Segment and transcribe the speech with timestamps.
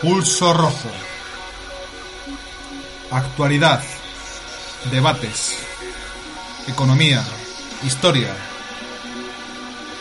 [0.00, 0.90] Pulso Rojo.
[3.10, 3.82] Actualidad.
[4.92, 5.56] Debates.
[6.68, 7.24] Economía.
[7.84, 8.32] Historia.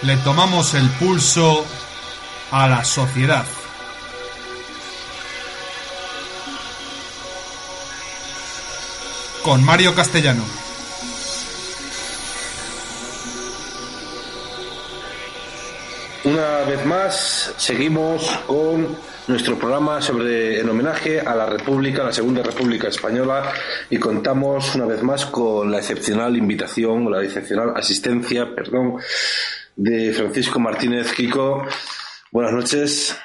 [0.04, 1.66] Le tomamos el pulso
[2.52, 3.44] a la sociedad.
[9.42, 10.44] Con Mario Castellano.
[16.24, 18.96] Una vez más, seguimos con
[19.28, 23.52] nuestro programa sobre en homenaje a la República, la Segunda República Española,
[23.90, 28.96] y contamos una vez más con la excepcional invitación, la excepcional asistencia, perdón,
[29.76, 31.66] de Francisco Martínez Kiko.
[32.32, 33.18] Buenas noches.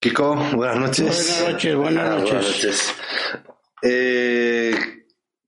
[0.00, 1.38] Kiko, buenas noches.
[1.38, 2.34] Buenas noches, buenas noches.
[2.34, 2.94] noches.
[3.82, 4.74] Eh,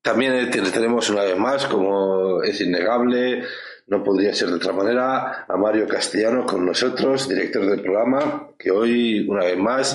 [0.01, 3.45] también te- tenemos una vez más, como es innegable,
[3.87, 8.71] no podría ser de otra manera, a Mario Castellano con nosotros, director del programa, que
[8.71, 9.95] hoy, una vez más,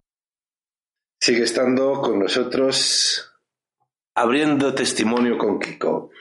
[1.20, 3.34] sigue estando con nosotros
[4.16, 6.12] abriendo testimonio con Kiko.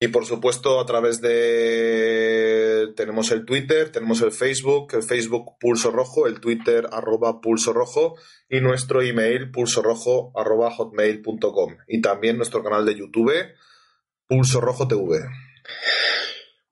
[0.00, 2.43] Y por supuesto a través de...
[2.92, 8.16] Tenemos el Twitter, tenemos el Facebook, el Facebook Pulso Rojo, el Twitter arroba Pulso Rojo
[8.48, 13.32] y nuestro email pulsorojo arroba hotmail.com y también nuestro canal de YouTube
[14.26, 15.20] Pulso Rojo TV.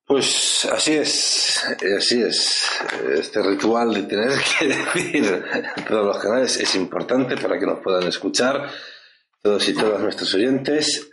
[0.05, 1.65] Pues así es,
[1.97, 2.69] así es.
[3.15, 5.45] Este ritual de tener que decir
[5.89, 8.69] todos los canales es importante para que nos puedan escuchar
[9.41, 11.11] todos y todas nuestros oyentes.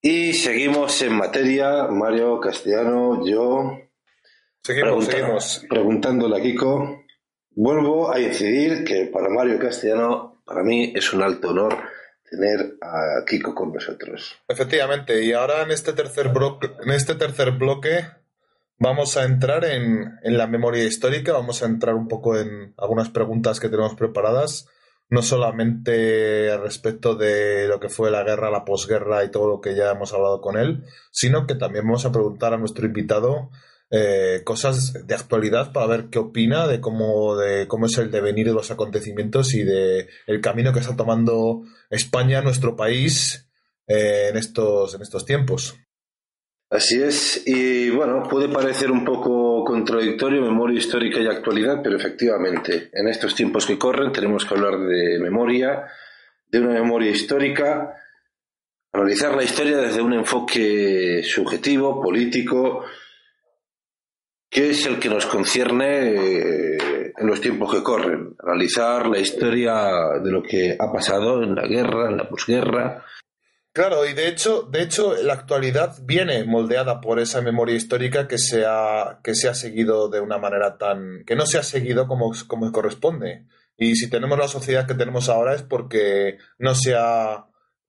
[0.00, 3.76] Y seguimos en materia, Mario Castellano, yo,
[4.66, 5.66] Seguimos, pregunta- seguimos.
[5.68, 7.02] preguntándole a Kiko.
[7.50, 11.74] Vuelvo a incidir que para Mario Castellano, para mí es un alto honor
[12.28, 14.36] tener a Kiko con nosotros.
[14.48, 18.04] Efectivamente, y ahora en este tercer, bloque, en este tercer bloque
[18.78, 23.08] vamos a entrar en, en la memoria histórica, vamos a entrar un poco en algunas
[23.08, 24.68] preguntas que tenemos preparadas,
[25.08, 29.74] no solamente respecto de lo que fue la guerra, la posguerra y todo lo que
[29.74, 33.50] ya hemos hablado con él, sino que también vamos a preguntar a nuestro invitado
[33.90, 38.46] eh, cosas de actualidad para ver qué opina de cómo, de cómo es el devenir
[38.46, 43.46] de los acontecimientos y de el camino que está tomando España, nuestro país,
[43.86, 45.76] eh, en, estos, en estos tiempos.
[46.68, 52.90] Así es, y bueno, puede parecer un poco contradictorio memoria histórica y actualidad, pero efectivamente,
[52.92, 55.86] en estos tiempos que corren tenemos que hablar de memoria,
[56.48, 57.94] de una memoria histórica,
[58.92, 62.84] analizar la historia desde un enfoque subjetivo, político,
[64.48, 70.18] que es el que nos concierne eh, en los tiempos que corren, analizar la historia
[70.22, 73.04] de lo que ha pasado en la guerra, en la posguerra,
[73.76, 78.38] Claro, y de hecho, de hecho, la actualidad viene moldeada por esa memoria histórica que
[78.38, 81.24] se ha, que se ha seguido de una manera tan.
[81.26, 83.44] que no se ha seguido como, como corresponde.
[83.76, 87.44] Y si tenemos la sociedad que tenemos ahora es porque no se ha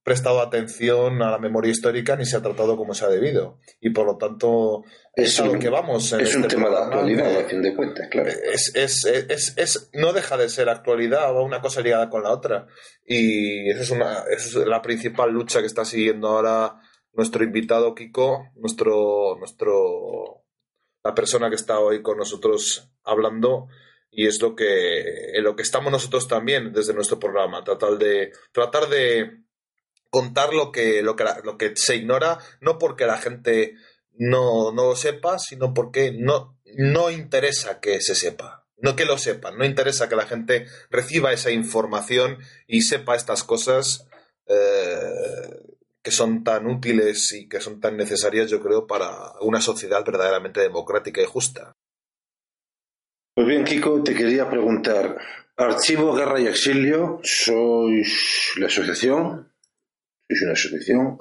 [0.08, 3.58] prestado atención a la memoria histórica ni se ha tratado como se ha debido.
[3.80, 4.82] Y por lo tanto,
[5.14, 6.12] es, Es a lo un- que vamos.
[6.12, 8.28] en es un este tema de programa, actualidad, de- a fin de cuentas, claro.
[8.30, 12.66] es, es, es, no deja de ser actualidad o una cosa ligada con la otra.
[13.04, 16.80] Y esa es, una, esa es la principal lucha que está siguiendo ahora
[17.12, 20.44] nuestro invitado Kiko, nuestro, nuestro,
[21.04, 23.68] la persona que está hoy con nosotros hablando.
[24.10, 28.32] Y es lo que, en lo que estamos nosotros también desde nuestro programa, tratar de,
[28.52, 29.42] tratar de
[30.10, 33.74] contar lo que, lo que, lo que se ignora, no porque la gente
[34.14, 38.66] no, no lo sepa, sino porque no, no interesa que se sepa.
[38.80, 42.38] No que lo sepan, no interesa que la gente reciba esa información
[42.68, 44.06] y sepa estas cosas
[44.46, 50.04] eh, que son tan útiles y que son tan necesarias, yo creo, para una sociedad
[50.04, 51.74] verdaderamente democrática y justa.
[53.34, 55.18] Pues bien, Kiko, te quería preguntar,
[55.56, 59.52] Archivo Guerra y Exilio, sois la asociación,
[60.28, 61.18] sois una asociación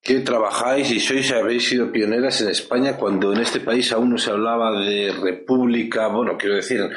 [0.00, 4.18] que trabajáis y sois, habéis sido pioneras en España cuando en este país aún no
[4.18, 6.90] se hablaba de república, bueno, quiero decir,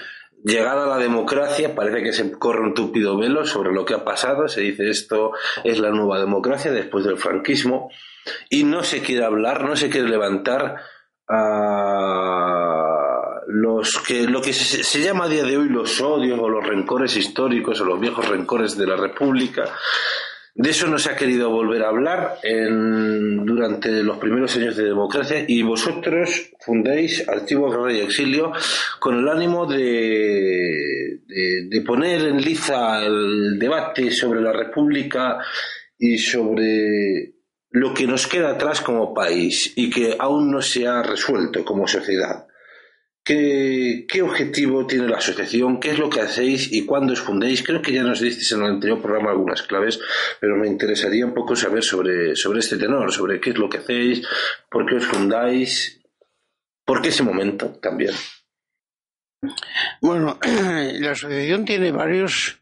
[0.43, 4.47] llegada la democracia, parece que se corre un túpido velo sobre lo que ha pasado,
[4.47, 5.31] se dice esto
[5.63, 7.89] es la nueva democracia después del franquismo,
[8.49, 10.75] y no se quiere hablar, no se quiere levantar
[11.29, 12.97] a
[13.47, 17.15] los que lo que se, llama a día de hoy los odios o los rencores
[17.15, 19.69] históricos o los viejos rencores de la República.
[20.57, 25.45] De eso no se ha querido volver a hablar durante los primeros años de democracia
[25.47, 28.51] y vosotros fundáis Archivo Guerra y Exilio
[28.99, 35.37] con el ánimo de, de poner en liza el debate sobre la República
[35.95, 37.33] y sobre
[37.69, 41.87] lo que nos queda atrás como país y que aún no se ha resuelto como
[41.87, 42.46] sociedad.
[43.27, 45.81] ¿Qué, ¿Qué, objetivo tiene la asociación?
[45.81, 47.61] ¿Qué es lo que hacéis y cuándo os fundéis?
[47.61, 49.99] Creo que ya nos disteis en el anterior programa algunas claves,
[50.39, 53.79] pero me interesaría un poco saber sobre, sobre este tenor, sobre qué es lo que
[53.79, 54.25] hacéis,
[54.69, 55.99] por qué os fundáis,
[56.85, 58.13] por qué ese momento también.
[59.99, 62.61] Bueno, la asociación tiene varios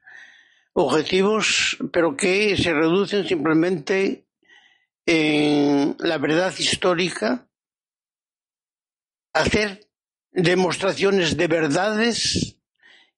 [0.74, 4.26] objetivos, pero que se reducen simplemente
[5.06, 7.48] en la verdad histórica,
[9.32, 9.85] hacer
[10.36, 12.58] demostraciones de verdades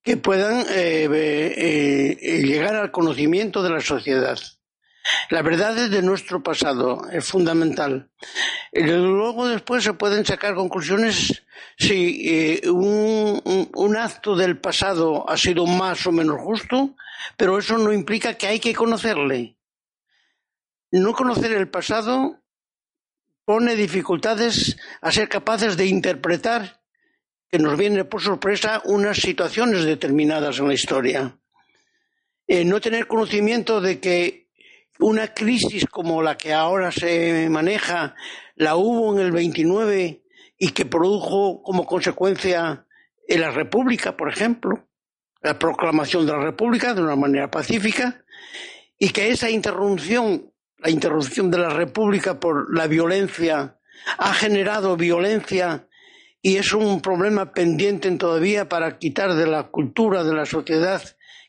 [0.03, 4.39] que puedan eh, eh, llegar al conocimiento de la sociedad.
[5.29, 8.09] La verdad es de nuestro pasado es fundamental.
[8.71, 11.43] Luego después se pueden sacar conclusiones
[11.77, 16.95] si eh, un, acto del pasado ha sido más o menos justo,
[17.35, 19.57] pero eso no implica que hay que conocerle.
[20.91, 22.41] No conocer el pasado
[23.45, 26.81] pone dificultades a ser capaces de interpretar
[27.49, 31.37] que nos viene por sorpresa unas situaciones determinadas en la historia.
[32.47, 34.47] Eh, no tener conocimiento de que
[34.99, 38.15] una crisis como la que ahora se maneja
[38.55, 40.23] la hubo en el 29
[40.57, 42.85] y que produjo como consecuencia
[43.27, 44.87] en la República, por ejemplo,
[45.41, 48.23] la proclamación de la República de una manera pacífica,
[48.97, 53.79] y que esa interrupción la interrupción de la República por la violencia
[54.17, 55.86] ha generado violencia
[56.47, 61.01] y es un problema pendiente todavía para quitar de la cultura de la sociedad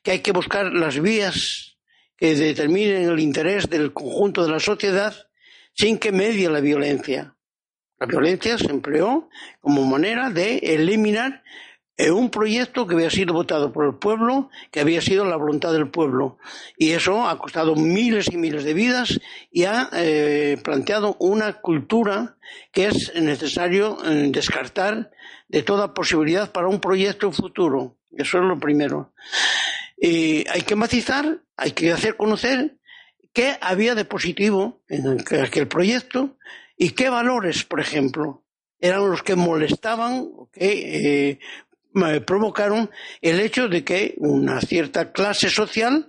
[0.02, 1.76] que hay que buscar las vías
[2.16, 5.14] que determinen el interés del conjunto de la sociedad
[5.72, 7.36] sin que medie la violencia.
[8.00, 9.28] La violencia se empleó
[9.60, 11.44] como manera de eliminar
[12.12, 15.90] un proyecto que había sido votado por el pueblo, que había sido la voluntad del
[15.90, 16.38] pueblo.
[16.76, 22.36] Y eso ha costado miles y miles de vidas y ha eh, planteado una cultura
[22.72, 25.10] que es necesario eh, descartar
[25.48, 27.96] de toda posibilidad para un proyecto futuro.
[28.16, 29.12] Eso es lo primero.
[29.96, 32.76] Y hay que matizar, hay que hacer conocer
[33.32, 36.36] qué había de positivo en aquel proyecto
[36.76, 38.44] y qué valores, por ejemplo,
[38.80, 41.38] eran los que molestaban que eh,
[42.26, 42.90] provocaron
[43.20, 46.08] el hecho de que una cierta clase social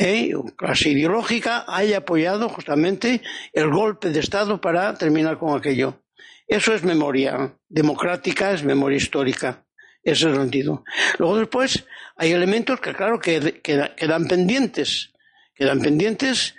[0.00, 0.32] ¿eh?
[0.56, 3.20] clase ideológica haya apoyado justamente
[3.52, 6.02] el golpe de Estado para terminar con aquello.
[6.46, 9.64] Eso es memoria democrática, es memoria histórica.
[10.02, 10.82] Ese sentido.
[11.18, 11.84] Luego después
[12.16, 15.12] hay elementos que claro que, quedan pendientes.
[15.54, 16.54] Quedan pendientes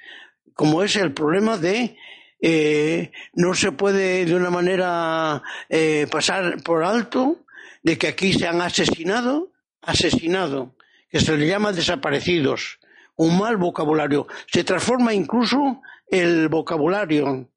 [0.53, 1.97] como es el problema de
[2.39, 7.45] eh, no se puede de una manera eh, pasar por alto
[7.83, 9.51] de que aquí se han asesinado,
[9.81, 10.75] asesinado,
[11.09, 12.79] que se le llama desaparecidos,
[13.15, 14.27] un mal vocabulario.
[14.47, 17.49] Se transforma incluso el vocabulario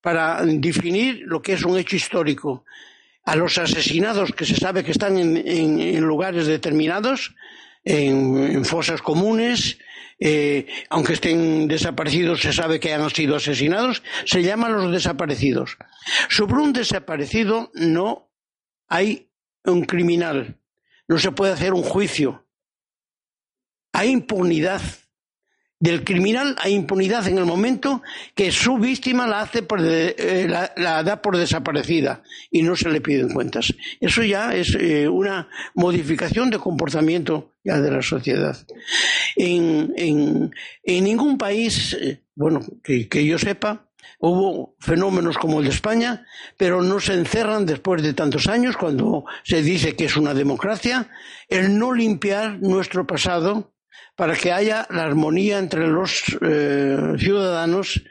[0.00, 2.64] para definir lo que es un hecho histórico.
[3.24, 7.34] A los asesinados que se sabe que están en, lugares determinados,
[7.84, 9.78] en, fosas comunes,
[10.18, 15.78] eh, aunque estén desaparecidos, se sabe que han sido asesinados, se llaman los desaparecidos.
[16.28, 18.28] Sobre un desaparecido no
[18.88, 19.31] hay
[19.64, 20.58] un criminal,
[21.08, 22.46] no se puede hacer un juicio.
[23.92, 24.80] Hay impunidad.
[25.78, 28.02] Del criminal hay impunidad en el momento
[28.36, 33.00] que su víctima la hace por eh, la, da por desaparecida y no se le
[33.00, 33.74] piden cuentas.
[34.00, 38.56] Eso ya es eh, una modificación de comportamiento ya de la sociedad.
[39.34, 40.52] En, en,
[41.04, 47.00] ningún país, eh, bueno, que yo sepa, Hubo fenómenos como el de España, pero no
[47.00, 51.10] se encerran después de tantos años, cuando se dice que es una democracia,
[51.48, 53.72] el no limpiar nuestro pasado
[54.16, 58.02] para que haya la armonía entre los eh, ciudadanos,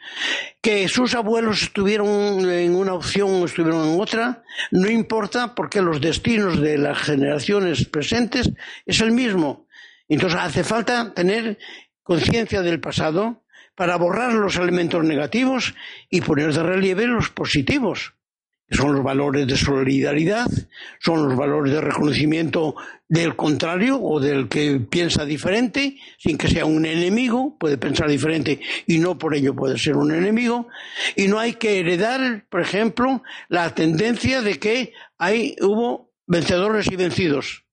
[0.61, 6.01] que sus abuelos estuvieron en una opción o estuvieron en otra, no importa porque los
[6.01, 8.51] destinos de las generaciones presentes
[8.85, 9.67] es el mismo.
[10.09, 11.57] Entonces hace falta tener
[12.03, 13.40] conciencia del pasado,
[13.81, 15.73] para borrar los elementos negativos
[16.07, 18.13] y poner de relieve los positivos.
[18.69, 20.45] son los valores de solidaridad,
[20.99, 22.75] son los valores de reconocimiento
[23.09, 28.61] del contrario o del que piensa diferente, sin que sea un enemigo, puede pensar diferente
[28.85, 30.67] y no por ello puede ser un enemigo,
[31.15, 36.97] y no hay que heredar, por ejemplo, la tendencia de que hay, hubo vencedores y
[36.97, 37.65] vencidos.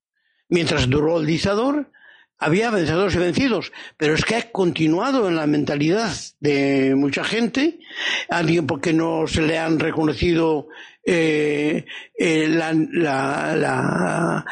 [0.48, 1.90] Mientras duró el dictador,
[2.38, 7.80] había vencedores y vencidos, pero es que ha continuado en la mentalidad de mucha gente,
[8.28, 10.68] alguien porque no se le han reconocido
[11.04, 11.84] eh,
[12.16, 14.44] eh, la,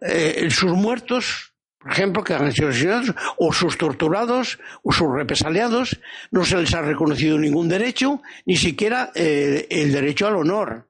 [0.00, 6.00] eh, sus muertos, por ejemplo, que han sido asesinados, o sus torturados, o sus represaliados,
[6.30, 10.88] no se les ha reconocido ningún derecho, ni siquiera el derecho al honor.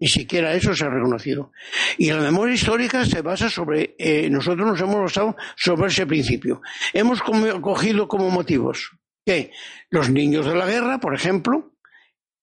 [0.00, 1.52] Ni siquiera eso se ha reconocido.
[1.98, 6.62] Y la memoria histórica se basa sobre, eh, nosotros nos hemos basado sobre ese principio.
[6.94, 8.92] Hemos cogido como motivos
[9.26, 9.52] que
[9.90, 11.74] los niños de la guerra, por ejemplo,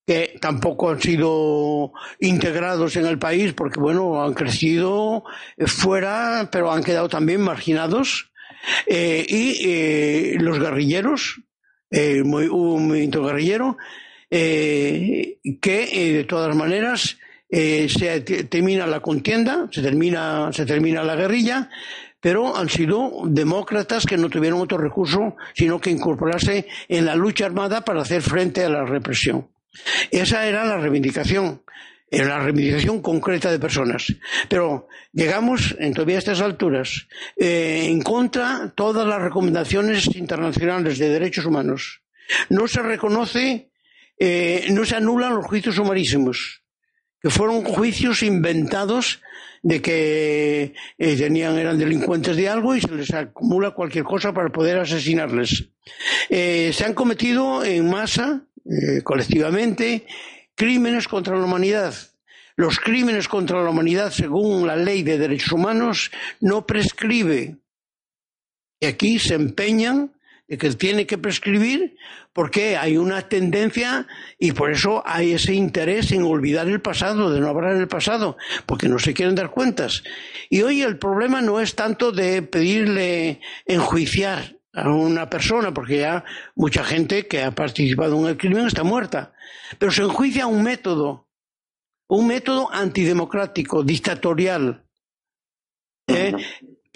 [0.06, 5.24] que tampoco han sido integrados en el país porque, bueno, han crecido
[5.66, 8.32] fuera, pero han quedado también marginados.
[8.86, 11.42] Eh, y eh, los guerrilleros,
[11.92, 13.78] hubo un movimiento guerrillero,
[14.30, 17.18] que de todas maneras
[17.50, 21.70] eh, se termina la contienda, se termina, se termina la guerrilla,
[22.20, 27.46] pero han sido demócratas que no tuvieron otro recurso sino que incorporarse en la lucha
[27.46, 29.48] armada para hacer frente a la represión.
[30.12, 31.62] Esa era la reivindicación,
[32.10, 34.13] era la reivindicación concreta de personas.
[34.50, 40.98] Pero llegamos, en todavía a estas alturas, eh, en contra de todas las recomendaciones internacionales
[40.98, 42.01] de derechos humanos.
[42.50, 43.70] No se reconoce,
[44.20, 46.63] eh, no se anulan los juicios sumarísimos
[47.27, 49.22] que fueron juicios inventados
[49.62, 54.48] de que eh, tenían, eran delincuentes de algo y se les acumula cualquier cosa para
[54.48, 55.67] poder asesinarles.
[56.29, 60.05] Eh, se han cometido en masa, eh, colectivamente,
[60.55, 61.93] crímenes contra la humanidad.
[62.55, 67.57] Los crímenes contra la humanidad, según la ley de derechos humanos, no prescribe.
[68.79, 70.13] Y aquí se empeñan
[70.48, 71.98] de que tiene que prescribir
[72.34, 74.08] porque hay una tendencia
[74.39, 78.38] y por eso hay ese interés en olvidar el pasado, de no hablar del pasado,
[78.66, 80.04] porque no se quieren dar cuentas.
[80.50, 86.24] Y hoy el problema no es tanto de pedirle enjuiciar a una persona, porque ya
[86.56, 89.34] mucha gente que ha participado en el crimen está muerta,
[89.80, 91.27] pero se enjuicia un método,
[92.08, 94.86] un método antidemocrático, dictatorial,
[96.08, 96.34] ¿eh?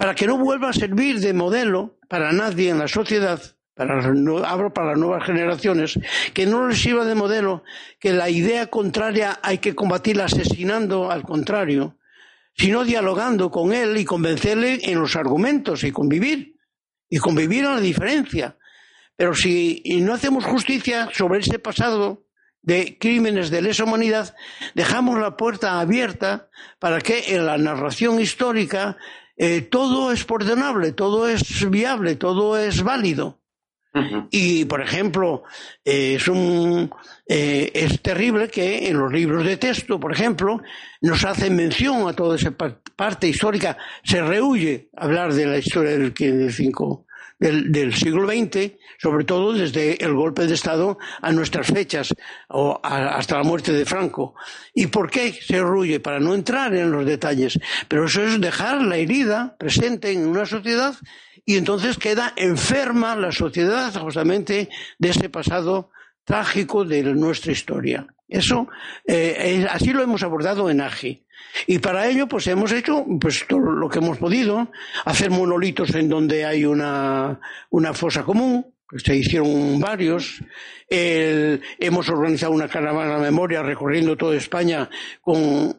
[0.02, 3.40] Para que no vuelva a servir de modelo para nadie en la sociedad,
[3.72, 5.96] para, abro para las nuevas generaciones,
[6.34, 7.62] que no les sirva de modelo
[8.00, 11.98] que la idea contraria hay que combatirla asesinando al contrario,
[12.56, 16.56] sino dialogando con él y convencerle en los argumentos y convivir,
[17.08, 18.58] y convivir a la diferencia.
[19.14, 22.26] Pero si no hacemos justicia sobre ese pasado
[22.60, 24.34] de crímenes de lesa humanidad,
[24.74, 26.48] dejamos la puerta abierta
[26.80, 28.96] para que en la narración histórica
[29.44, 33.40] eh, todo es perdonable, todo es viable, todo es válido.
[34.30, 35.42] Y, por ejemplo,
[35.84, 36.88] eh, es, un,
[37.26, 40.62] eh, es terrible que en los libros de texto, por ejemplo,
[41.00, 43.76] nos hacen mención a toda esa parte histórica.
[44.04, 47.06] Se rehuye hablar de la historia del, del 5
[47.42, 52.14] del, siglo XX, sobre todo desde el golpe de Estado a nuestras fechas,
[52.48, 54.34] o hasta la muerte de Franco.
[54.74, 56.00] ¿Y por qué se ruye?
[56.00, 57.58] Para no entrar en los detalles.
[57.88, 60.94] Pero eso es dejar la herida presente en una sociedad
[61.44, 64.68] y entonces queda enferma la sociedad justamente
[64.98, 65.90] de ese pasado
[66.24, 68.06] trágico de nuestra historia.
[68.32, 68.66] Eso,
[69.06, 71.22] eh, así lo hemos abordado en AGI.
[71.66, 74.68] Y para ello, pues hemos hecho pues, todo lo que hemos podido,
[75.04, 77.38] hacer monolitos en donde hay una,
[77.70, 80.42] una fosa común, se hicieron varios.
[80.88, 84.88] hemos organizado una caravana de memoria recorriendo toda España
[85.20, 85.78] con,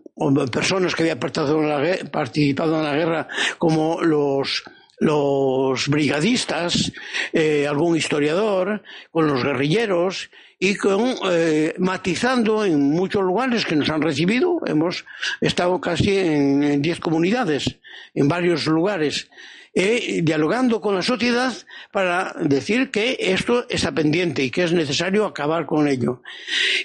[0.52, 4.64] personas que habían participado en la, participado en la guerra, como los
[5.00, 6.94] los brigadistas,
[7.34, 10.30] eh, algún historiador, con los guerrilleros
[10.64, 14.62] y con, eh, matizando en muchos lugares que nos han recibido.
[14.66, 15.04] Hemos
[15.42, 17.80] estado casi en diez comunidades,
[18.16, 19.30] en varios lugares,
[19.74, 21.52] eh, dialogando con la sociedad
[21.92, 26.22] para decir que esto está pendiente y que es necesario acabar con ello.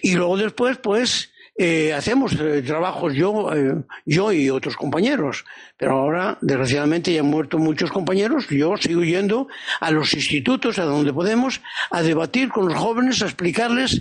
[0.03, 1.31] Y luego después, pues,
[1.61, 3.75] eh, hacemos eh, trabajos yo, eh,
[4.07, 5.45] yo y otros compañeros,
[5.77, 9.49] pero ahora desgraciadamente ya han muerto muchos compañeros, yo sigo yendo
[9.81, 11.61] a los institutos, a donde podemos,
[11.91, 14.01] a debatir con los jóvenes, a explicarles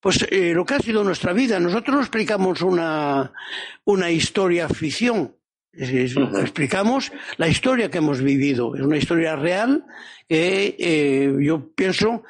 [0.00, 1.58] pues lo que ha sido nuestra vida.
[1.58, 3.32] Nosotros no explicamos una,
[3.84, 5.34] una historia ficción,
[5.72, 8.76] explicamos la historia que hemos vivido.
[8.76, 9.84] Es una historia real
[10.28, 12.22] que yo pienso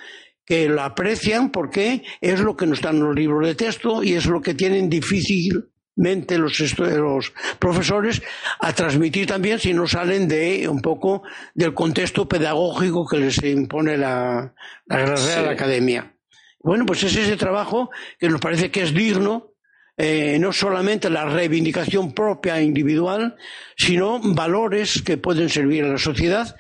[0.49, 4.15] que la aprecian porque es lo que no está en los libros de texto y
[4.15, 8.23] es lo que tienen difícilmente los, los profesores
[8.59, 11.23] a transmitir también si no salen de un poco
[11.55, 14.55] del contexto pedagógico que les impone la,
[14.87, 16.15] la Real Academia.
[16.61, 19.53] Bueno, pues es ese trabajo que nos parece que es digno,
[19.99, 23.37] eh, no solamente la reivindicación propia e individual,
[23.77, 26.57] sino valores que pueden servir a la sociedad,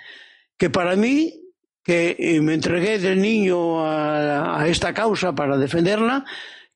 [0.59, 1.48] que para mí
[1.88, 6.26] que eh, me entregué de niño a, esta causa para defenderla,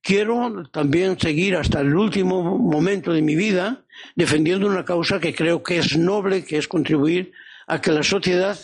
[0.00, 3.84] quiero también seguir hasta el último momento de mi vida
[4.16, 7.32] defendiendo una causa que creo que es noble, que es contribuir
[7.66, 8.58] a que la sociedad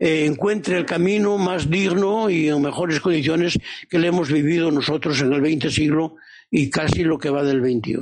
[0.00, 3.56] eh, encuentre el camino más digno y en mejores condiciones
[3.88, 6.16] que le hemos vivido nosotros en el XX siglo
[6.50, 8.00] y casi lo que va del XXI.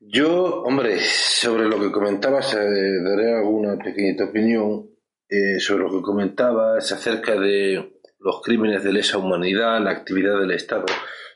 [0.00, 4.86] Yo, hombre, sobre lo que comentabas, eh, daré alguna pequeñita opinión.
[5.30, 10.50] Eh, sobre lo que comentabas acerca de los crímenes de lesa humanidad, la actividad del
[10.50, 10.86] Estado.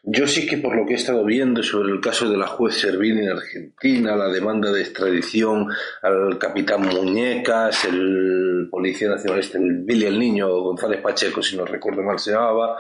[0.03, 2.75] Yo sí que por lo que he estado viendo sobre el caso de la juez
[2.75, 5.69] Servini en Argentina, la demanda de extradición
[6.03, 12.03] al capitán Muñecas, el policía nacionalista, el Billy el Niño, González Pacheco, si no recuerdo
[12.03, 12.77] mal se llamaba,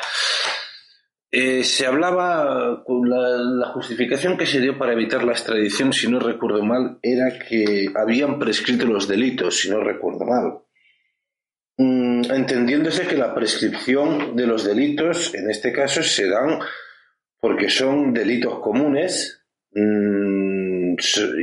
[1.30, 6.09] eh, se hablaba, con la, la, justificación que se dio para evitar la extradición, si
[6.09, 10.63] no recuerdo mal, era que habían prescrito los delitos, si no recuerdo mal.
[12.31, 16.59] Entendiéndose que la prescripción de los delitos, en este caso, se dan
[17.40, 20.95] porque son delitos comunes mm,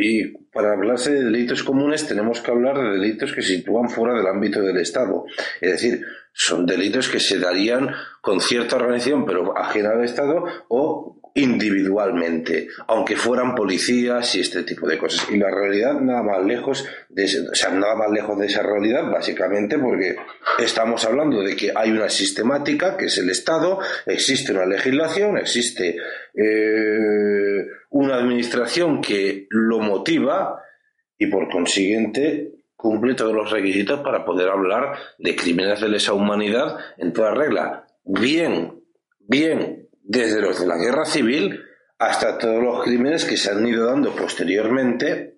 [0.01, 4.15] y para hablarse de delitos comunes tenemos que hablar de delitos que se sitúan fuera
[4.15, 5.25] del ámbito del Estado.
[5.59, 7.89] Es decir, son delitos que se darían
[8.21, 14.87] con cierta organización pero ajena al Estado o individualmente, aunque fueran policías y este tipo
[14.87, 15.29] de cosas.
[15.31, 19.09] Y la realidad nada más lejos de, o sea, nada más lejos de esa realidad,
[19.09, 20.17] básicamente porque
[20.59, 25.95] estamos hablando de que hay una sistemática, que es el Estado, existe una legislación, existe
[26.33, 30.61] eh, una administración que lo motiva
[31.17, 36.77] y por consiguiente cumple todos los requisitos para poder hablar de crímenes de lesa humanidad
[36.97, 37.85] en toda regla.
[38.03, 38.81] Bien,
[39.19, 41.63] bien desde los de la guerra civil
[42.01, 45.37] hasta todos los crímenes que se han ido dando posteriormente,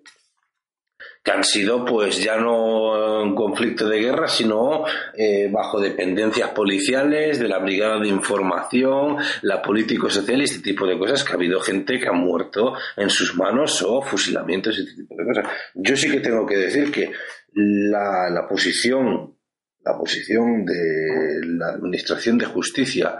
[1.22, 7.38] que han sido pues ya no un conflicto de guerra, sino eh, bajo dependencias policiales,
[7.38, 11.60] de la brigada de información, la político-social y este tipo de cosas, que ha habido
[11.60, 15.46] gente que ha muerto en sus manos o fusilamientos y este tipo de cosas.
[15.74, 17.12] Yo sí que tengo que decir que
[17.52, 19.36] la, la posición,
[19.84, 23.18] la posición de la Administración de Justicia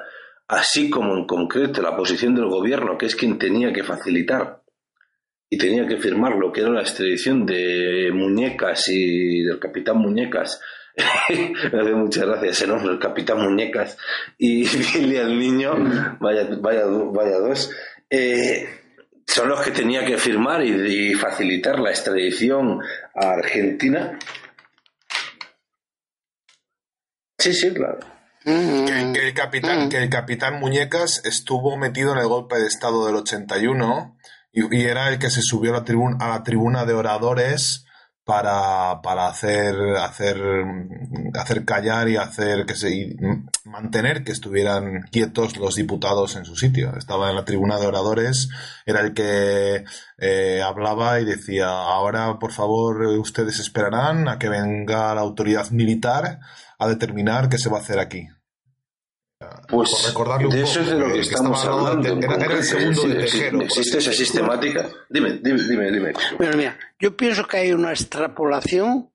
[0.49, 4.63] así como en concreto la posición del gobierno, que es quien tenía que facilitar
[5.49, 10.61] y tenía que firmar lo que era la extradición de Muñecas y del capitán Muñecas.
[11.95, 13.99] Muchas gracias nombre, el capitán Muñecas
[14.39, 15.75] y Billy al niño,
[16.21, 17.71] vaya, vaya, vaya dos,
[18.11, 18.67] eh,
[19.27, 22.81] son los que tenía que firmar y facilitar la extradición
[23.15, 24.19] a Argentina.
[27.39, 27.99] Sí, sí, claro.
[28.45, 33.17] Que, el capitán, que el capitán Muñecas estuvo metido en el golpe de Estado del
[33.17, 34.17] 81
[34.53, 37.85] y, y era el que se subió a la, tribuna, a la tribuna de oradores
[38.25, 40.41] para, para hacer, hacer,
[41.35, 43.17] hacer callar y hacer que se,
[43.65, 46.97] mantener que estuvieran quietos los diputados en su sitio.
[46.97, 48.49] Estaba en la tribuna de oradores,
[48.87, 49.85] era el que
[50.19, 56.41] eh, hablaba y decía, ahora por favor ustedes esperarán a que venga la autoridad militar
[56.85, 58.29] a determinar qué se va a hacer aquí.
[59.69, 60.15] Pues
[60.51, 62.09] de eso es de lo que, estamos hablando.
[62.09, 63.25] Era, el segundo de
[63.65, 64.89] ¿Existe esa sistemática?
[65.11, 66.13] Dime, dime, dime, dime.
[66.39, 69.11] Bueno, mira, yo pienso que hay una extrapolación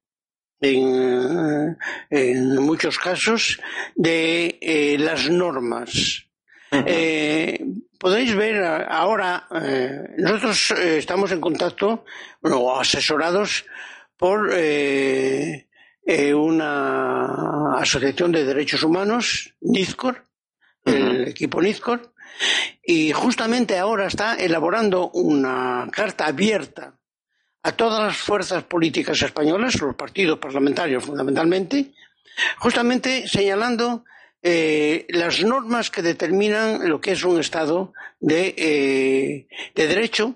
[0.59, 1.77] en,
[2.09, 3.59] en muchos casos
[3.95, 6.25] de eh, las normas.
[6.71, 7.65] Eh,
[7.97, 12.05] podéis ver ahora, eh, nosotros estamos en contacto,
[12.41, 13.65] bueno, asesorados
[14.17, 15.68] por eh,
[16.33, 20.23] una asociación de derechos humanos, NIZCOR,
[20.85, 22.13] el equipo NIZCOR,
[22.83, 26.97] y justamente ahora está elaborando una carta abierta
[27.61, 31.91] a todas las fuerzas políticas españolas, los partidos parlamentarios fundamentalmente,
[32.57, 34.03] justamente señalando
[34.41, 40.35] eh, las normas que determinan lo que es un Estado de, eh, de derecho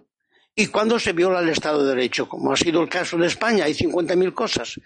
[0.55, 3.65] y cuándo se viola el Estado de Derecho, como ha sido el caso de España,
[3.65, 4.79] hay 50.000 cosas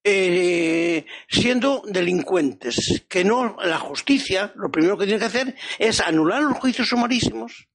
[0.08, 6.42] eh, siendo delincuentes, que no la justicia, lo primero que tiene que hacer es anular
[6.42, 7.66] los juicios sumarísimos,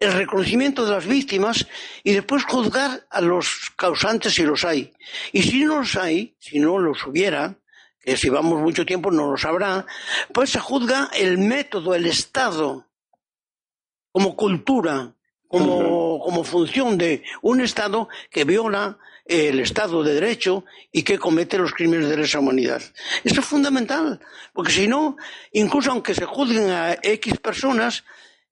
[0.00, 1.68] el reconocimiento de las víctimas
[2.02, 4.92] y después juzgar a los causantes si los hay.
[5.30, 7.54] Y si no los hay, si no los hubiera,
[8.00, 9.86] que si vamos mucho tiempo no lo sabrá,
[10.34, 12.88] pues se juzga el método, el Estado,
[14.10, 15.14] como cultura,
[15.46, 21.58] como, como función de un Estado que viola el Estado de Derecho y que comete
[21.58, 22.82] los crímenes de lesa humanidad.
[23.22, 24.18] Eso es fundamental,
[24.54, 25.18] porque si no,
[25.52, 28.04] incluso aunque se juzguen a X personas,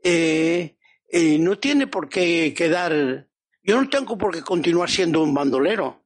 [0.02, 0.76] eh,
[1.08, 3.26] eh, no tiene por qué quedar.
[3.62, 6.04] Yo no tengo por qué continuar siendo un bandolero.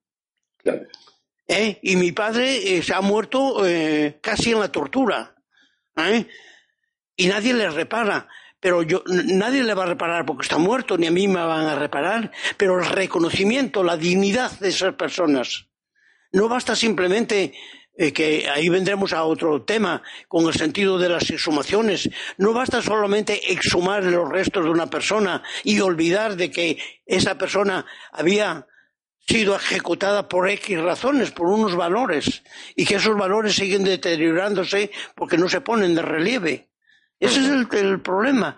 [1.49, 1.81] ¿Eh?
[1.83, 3.63] Y mi padre se ha muerto
[4.21, 5.35] casi en la tortura.
[7.17, 8.29] Y nadie le repara
[8.61, 11.67] pero yo, nadie le va a reparar porque está muerto, ni a mí me van
[11.67, 15.67] a reparar, pero el reconocimiento, la dignidad de esas personas.
[16.33, 17.55] No basta simplemente
[17.97, 22.09] eh, que ahí vendremos a otro tema con el sentido de las exhumaciones.
[22.39, 27.85] No basta solamente exhumar los restos de una persona y olvidar de que esa persona
[28.13, 28.67] había
[29.27, 32.43] sido ejecutada por X razones, por unos valores,
[32.75, 36.70] y que esos valores siguen deteriorándose porque no se ponen de relieve.
[37.21, 38.57] Ese es el, problema.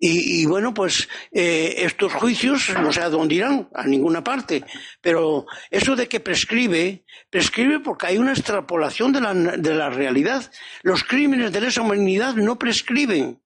[0.00, 4.64] Y, bueno, pues eh, estos juicios no sé a dónde irán, a ninguna parte.
[5.00, 10.50] Pero eso de que prescribe, prescribe porque hay una extrapolación de la, de la realidad.
[10.82, 13.40] Los crímenes de lesa humanidad no prescriben.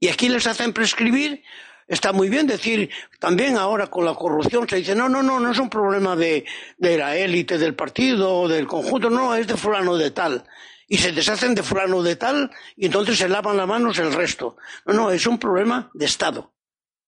[0.00, 1.42] Y aquí les hacen prescribir.
[1.88, 5.52] Está muy bien decir, también ahora con la corrupción se dice, no, no, no, no
[5.52, 6.44] es un problema de,
[6.78, 10.44] de la élite del partido o del conjunto, no, es de fulano de tal
[10.86, 14.56] y se deshacen de fulano de tal y entonces se lavan las manos el resto.
[14.84, 16.52] No, no, es un problema de Estado.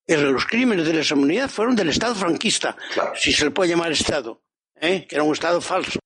[0.07, 2.77] Los crímenes de la humanidad fueron del Estado franquista,
[3.15, 4.43] si se le puede llamar Estado,
[4.81, 5.07] ¿eh?
[5.07, 5.99] que era un Estado falso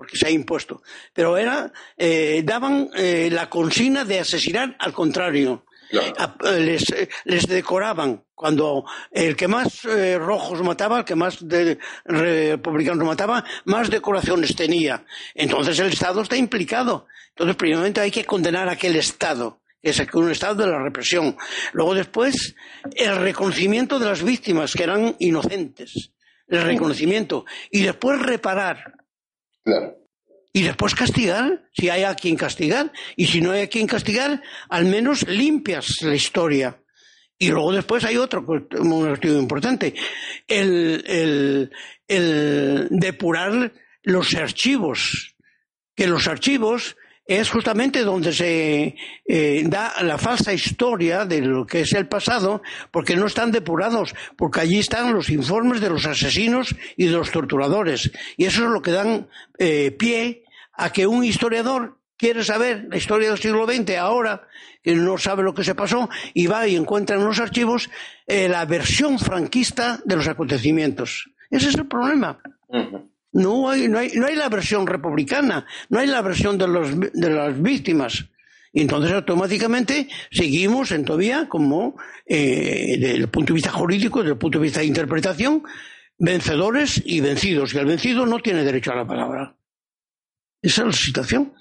[0.00, 0.82] porque se ha impuesto.
[1.12, 5.66] Pero era, eh, daban eh, la consigna de asesinar al contrario.
[5.92, 8.24] Eh, les, eh, les, decoraban.
[8.34, 14.54] Cuando el que más eh, rojos mataba, el que más de, republicanos mataba, más decoraciones
[14.54, 15.04] tenía.
[15.34, 17.06] Entonces el Estado está implicado.
[17.30, 21.38] Entonces, primeramente hay que condenar a aquel Estado que es un estado de la represión.
[21.72, 22.54] Luego después,
[22.94, 26.12] el reconocimiento de las víctimas que eran inocentes.
[26.46, 27.46] El reconocimiento.
[27.70, 28.92] Y después reparar.
[29.64, 29.99] Claro
[30.52, 34.42] y después castigar, si hay a quien castigar, y si no hay a quien castigar,
[34.68, 36.82] al menos limpias la historia.
[37.38, 39.94] Y luego después hay otro motivo importante,
[40.46, 41.70] el, el,
[42.06, 45.34] el depurar los archivos,
[45.94, 46.96] que los archivos
[47.30, 52.60] es justamente donde se eh, da la falsa historia de lo que es el pasado,
[52.90, 57.30] porque no están depurados, porque allí están los informes de los asesinos y de los
[57.30, 58.10] torturadores.
[58.36, 62.96] Y eso es lo que dan eh, pie a que un historiador quiere saber la
[62.96, 64.48] historia del siglo XX ahora,
[64.82, 67.88] que no sabe lo que se pasó, y va y encuentra en los archivos
[68.26, 71.30] eh, la versión franquista de los acontecimientos.
[71.48, 72.40] Ese es el problema.
[73.32, 76.98] No hay, no hay, no hay la versión republicana, no hay la versión de, los,
[76.98, 78.26] de las víctimas.
[78.72, 84.32] Y entonces automáticamente seguimos en todavía como, eh, desde el punto de vista jurídico, desde
[84.32, 85.62] el punto de vista de interpretación,
[86.18, 87.74] vencedores y vencidos.
[87.74, 89.56] Y el vencido no tiene derecho a la palabra.
[90.62, 91.54] Esa es la situación.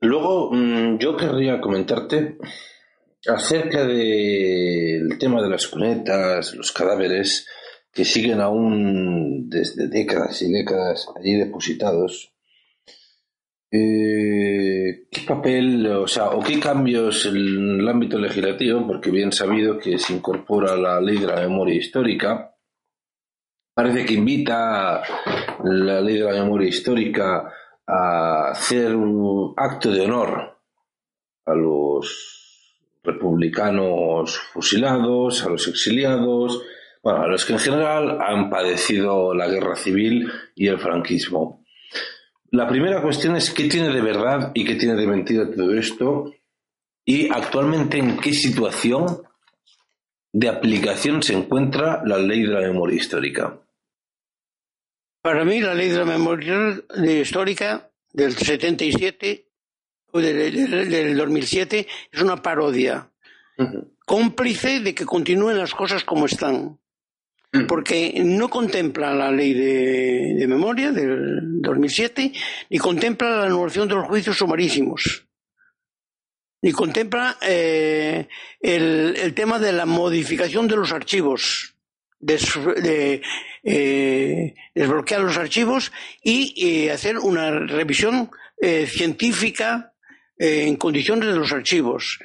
[0.00, 2.38] Luego, mm, yo querría comentarte
[3.26, 7.46] acerca del tema de las cunetas, los cadáveres
[7.92, 12.32] que siguen aún desde décadas y décadas allí depositados,
[13.72, 19.78] eh, ¿qué papel, o sea, o qué cambios en el ámbito legislativo, porque bien sabido
[19.78, 22.56] que se incorpora la ley de la memoria histórica,
[23.74, 25.02] parece que invita
[25.64, 27.52] la ley de la memoria histórica
[27.86, 30.58] a hacer un acto de honor
[31.46, 36.62] a los republicanos fusilados, a los exiliados,
[37.02, 41.64] bueno, a los que en general han padecido la guerra civil y el franquismo.
[42.50, 46.34] La primera cuestión es qué tiene de verdad y qué tiene de mentira todo esto
[47.04, 49.22] y actualmente en qué situación
[50.32, 53.58] de aplicación se encuentra la ley de la memoria histórica.
[55.22, 56.82] Para mí la ley de la memoria
[57.20, 59.46] histórica del 77
[60.12, 63.10] o del, del 2007 es una parodia,
[64.06, 66.78] cómplice de que continúen las cosas como están.
[67.66, 72.32] Porque no contempla la ley de, memoria del 2007,
[72.70, 75.26] ni contempla la anulación de los juicios sumarísimos,
[76.62, 78.28] ni contempla eh,
[78.60, 81.74] el, tema de la modificación de los archivos,
[82.20, 83.22] de,
[83.64, 85.90] eh, desbloquear los archivos
[86.22, 88.30] y eh, hacer una revisión
[88.86, 89.94] científica
[90.36, 92.18] en condiciones de los archivos.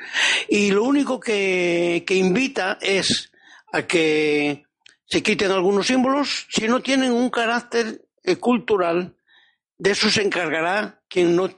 [0.49, 3.31] Y lo único que invita es
[3.71, 4.64] a que
[5.05, 9.15] se quiten algunos símbolos, si no tienen un carácter eh, cultural,
[9.77, 11.49] de eso se encargará quien no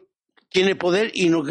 [0.49, 1.43] tiene poder y, no,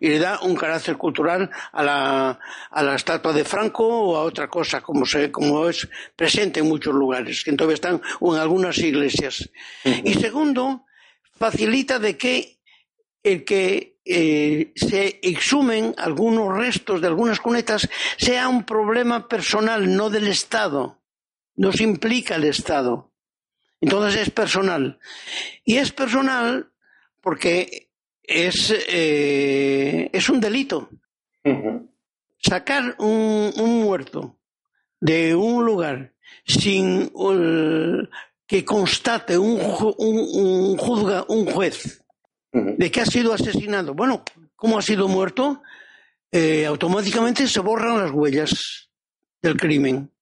[0.00, 4.22] y le da un carácter cultural a la, a la estatua de Franco o a
[4.22, 8.78] otra cosa, como, se, como es presente en muchos lugares, que todavía están en algunas
[8.78, 9.48] iglesias.
[9.84, 10.86] Y segundo,
[11.38, 12.58] facilita de que
[13.22, 20.08] el que eh, se exhumen algunos restos de algunas cunetas sea un problema personal, no
[20.08, 20.98] del Estado
[21.58, 23.12] nos implica el Estado.
[23.80, 24.98] Entonces es personal.
[25.64, 26.70] Y es personal
[27.20, 27.90] porque
[28.22, 30.88] es, eh, es un delito.
[32.38, 34.38] Sacar un, muerto
[35.00, 36.14] de un lugar
[36.46, 37.10] sin
[38.46, 39.58] que constate un,
[39.98, 42.04] un, juzga, un juez
[42.52, 43.94] de que ha sido asesinado.
[43.94, 44.22] Bueno,
[44.54, 45.62] ¿cómo ha sido muerto?
[46.30, 48.90] Eh, automáticamente se borran las huellas
[49.42, 50.12] del crimen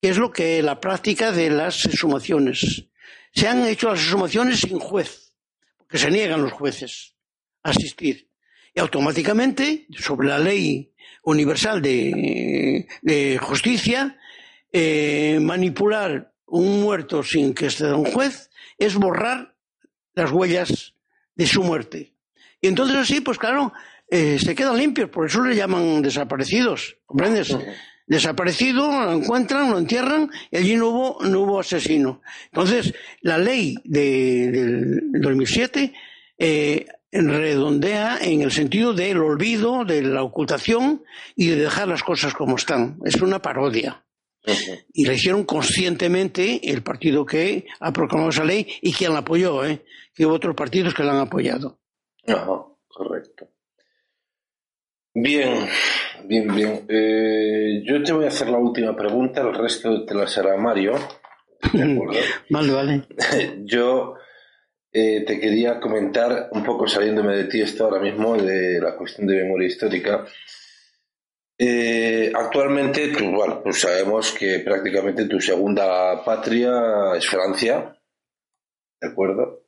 [0.00, 2.86] que es lo que la práctica de las exhumaciones.
[3.32, 5.34] Se han hecho las exhumaciones sin juez,
[5.76, 7.14] porque se niegan los jueces
[7.62, 8.28] a asistir.
[8.74, 10.92] Y automáticamente, sobre la ley
[11.24, 14.16] universal de, justicia,
[14.72, 19.54] eh, manipular un muerto sin que esté un juez es borrar
[20.14, 20.94] las huellas
[21.34, 22.14] de su muerte.
[22.60, 23.72] Y entonces así, pues claro,
[24.08, 27.56] eh, se quedan limpios, por eso le llaman desaparecidos, ¿comprendes?
[28.10, 32.20] Desaparecido, lo encuentran, lo entierran y allí no hubo, no hubo asesino.
[32.46, 32.92] Entonces,
[33.22, 35.94] la ley de, del 2007
[36.36, 41.04] eh, redondea en el sentido del olvido, de la ocultación
[41.36, 42.98] y de dejar las cosas como están.
[43.04, 44.04] Es una parodia.
[44.92, 49.64] Y la hicieron conscientemente el partido que ha proclamado esa ley y quien la apoyó,
[49.64, 49.84] ¿eh?
[50.12, 51.78] que hubo otros partidos que la han apoyado.
[52.26, 53.48] Ajá, correcto.
[55.12, 55.68] Bien,
[56.24, 56.86] bien, bien.
[56.88, 60.94] Eh, yo te voy a hacer la última pregunta, el resto te la hará Mario.
[62.50, 63.06] vale, vale.
[63.64, 64.14] Yo
[64.92, 69.26] eh, te quería comentar, un poco saliéndome de ti esto ahora mismo, de la cuestión
[69.26, 70.24] de memoria histórica.
[71.58, 78.00] Eh, actualmente, tú, bueno, pues sabemos que prácticamente tu segunda patria es Francia,
[79.00, 79.59] ¿de acuerdo?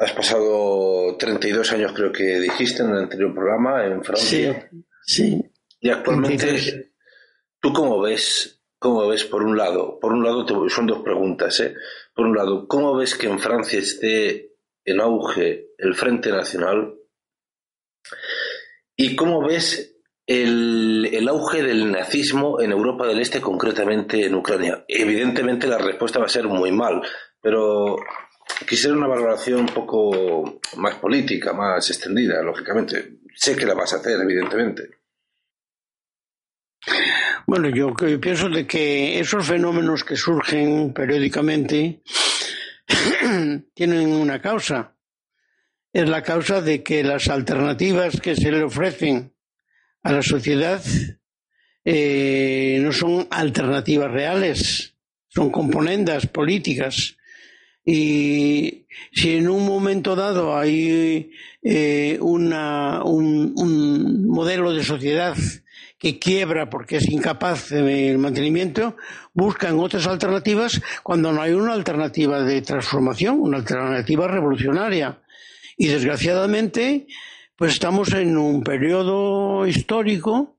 [0.00, 4.66] Has pasado 32 años, creo que dijiste en el anterior programa, en Francia.
[4.72, 5.52] Sí, sí.
[5.78, 6.94] Y actualmente,
[7.60, 9.98] ¿tú cómo ves, cómo ves por un lado?
[10.00, 11.74] Por un lado, son dos preguntas, ¿eh?
[12.14, 14.54] Por un lado, ¿cómo ves que en Francia esté
[14.86, 16.94] en auge el Frente Nacional?
[18.96, 24.82] ¿Y cómo ves el, el, auge del nazismo en Europa del Este, concretamente en Ucrania?
[24.88, 27.02] Evidentemente la respuesta va a ser muy mal,
[27.42, 27.98] pero
[28.66, 33.18] quisiera una valoración un poco más política, más extendida, lógicamente.
[33.34, 35.00] Sé que la vas a hacer, evidentemente.
[37.46, 42.02] Bueno, yo pienso de que esos fenómenos que surgen periódicamente
[43.74, 44.96] tienen una causa.
[45.92, 49.34] Es la causa de que las alternativas que se le ofrecen
[50.02, 50.82] a la sociedad
[51.84, 54.94] eh, no son alternativas reales,
[55.28, 57.16] son componendas políticas
[57.84, 61.30] y si en un momento dado hay
[61.62, 65.36] eh, una, un, un, modelo de sociedad
[65.98, 68.96] que quiebra porque es incapaz del mantenimiento,
[69.34, 75.20] buscan otras alternativas cuando no hay una alternativa de transformación, una alternativa revolucionaria.
[75.76, 77.06] Y desgraciadamente,
[77.56, 80.56] pues estamos en un periodo histórico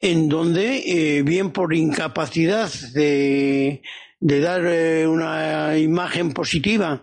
[0.00, 3.82] en donde, eh, bien por incapacidad de
[4.20, 7.02] de dar eh, una imagen positiva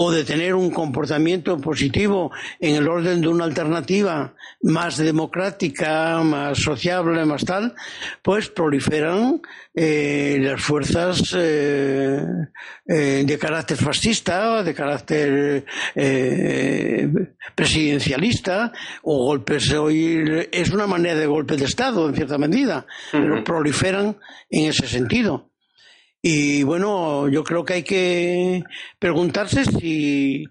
[0.00, 6.58] o de tener un comportamiento positivo en el orden de una alternativa más democrática, más
[6.58, 7.74] sociable, más tal,
[8.22, 9.40] pues proliferan
[9.74, 12.22] eh, las fuerzas eh,
[12.86, 15.64] de carácter fascista, de carácter
[17.56, 19.72] presidencialista o golpes.
[19.72, 24.16] Hoy es una manera de golpe de Estado, en cierta medida, pero proliferan
[24.48, 25.47] en ese sentido.
[26.20, 28.64] Y bueno, yo creo que hay que
[28.98, 30.46] preguntarse si,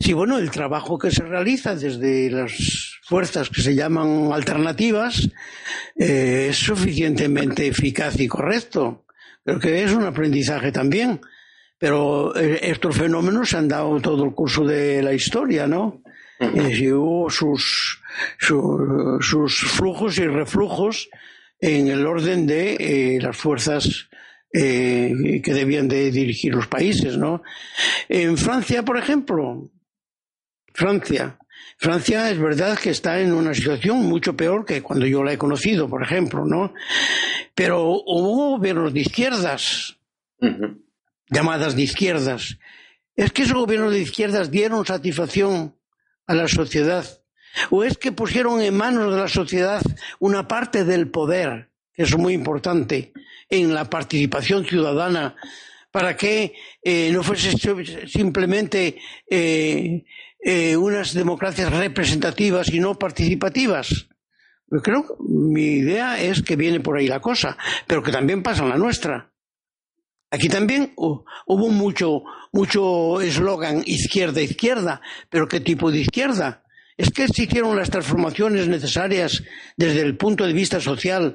[0.00, 5.28] si bueno, el trabajo que se realiza desde las fuerzas que se llaman alternativas
[5.96, 9.04] eh, es suficientemente eficaz y correcto.
[9.44, 11.20] Creo que es un aprendizaje también.
[11.78, 16.00] Pero eh, estos fenómenos se han dado todo el curso de la historia, ¿no?
[16.40, 18.00] Y hubo sus,
[18.38, 21.08] sus flujos y reflujos
[21.60, 24.08] en el orden de eh, las fuerzas
[24.52, 27.42] eh, que debían de dirigir los países, ¿no?
[28.08, 29.70] En Francia, por ejemplo,
[30.74, 31.38] Francia,
[31.82, 35.38] Francia es verdad que está en una situación mucho peor que cuando yo la he
[35.38, 36.74] conocido, por ejemplo, ¿no?
[37.54, 39.96] Pero hubo gobiernos de izquierdas,
[41.28, 42.58] llamadas de izquierdas.
[43.16, 45.74] Es que esos gobiernos de izquierdas dieron satisfacción
[46.26, 47.04] a la sociedad.
[47.70, 49.82] ¿O es que pusieron en manos de la sociedad
[50.20, 53.12] una parte del poder, que es muy importante,
[53.52, 55.36] en la participación ciudadana,
[55.90, 57.52] para que eh, no fuese
[58.08, 58.96] simplemente
[59.28, 60.04] eh,
[60.42, 64.08] eh, unas democracias representativas y no participativas?
[64.82, 68.70] Creo mi idea es que viene por ahí la cosa, pero que también pasa en
[68.70, 69.30] la nuestra.
[70.30, 76.64] Aquí también hubo mucho mucho eslogan izquierda izquierda, pero ¿qué tipo de izquierda?
[76.96, 79.42] Es que se hicieron las transformaciones necesarias
[79.76, 81.34] desde el punto de vista social,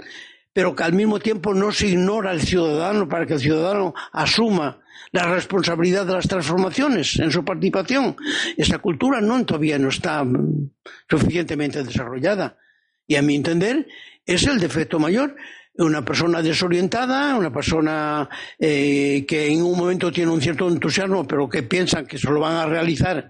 [0.58, 4.80] pero que al mismo tiempo no se ignora al ciudadano para que el ciudadano asuma
[5.12, 8.16] la responsabilidad de las transformaciones en su participación.
[8.58, 10.72] Esa cultura no todavía no está mm,
[11.08, 12.58] suficientemente desarrollada.
[13.06, 13.88] Y a mi entender
[14.26, 15.36] es el defecto mayor.
[15.76, 21.48] Una persona desorientada, una persona eh, que en un momento tiene un cierto entusiasmo, pero
[21.48, 23.30] que piensan que se lo van a realizar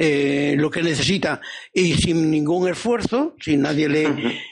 [0.00, 1.40] eh, lo que necesita
[1.74, 4.06] y sin ningún esfuerzo, si nadie le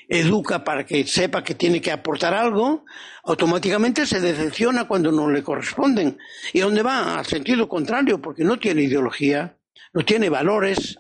[0.09, 2.85] educa para que sepa que tiene que aportar algo,
[3.23, 6.19] automáticamente se decepciona cuando no le corresponden.
[6.53, 7.21] ¿Y dónde va?
[7.21, 9.57] Al sentido contrario, porque no tiene ideología,
[9.95, 10.99] no tiene valores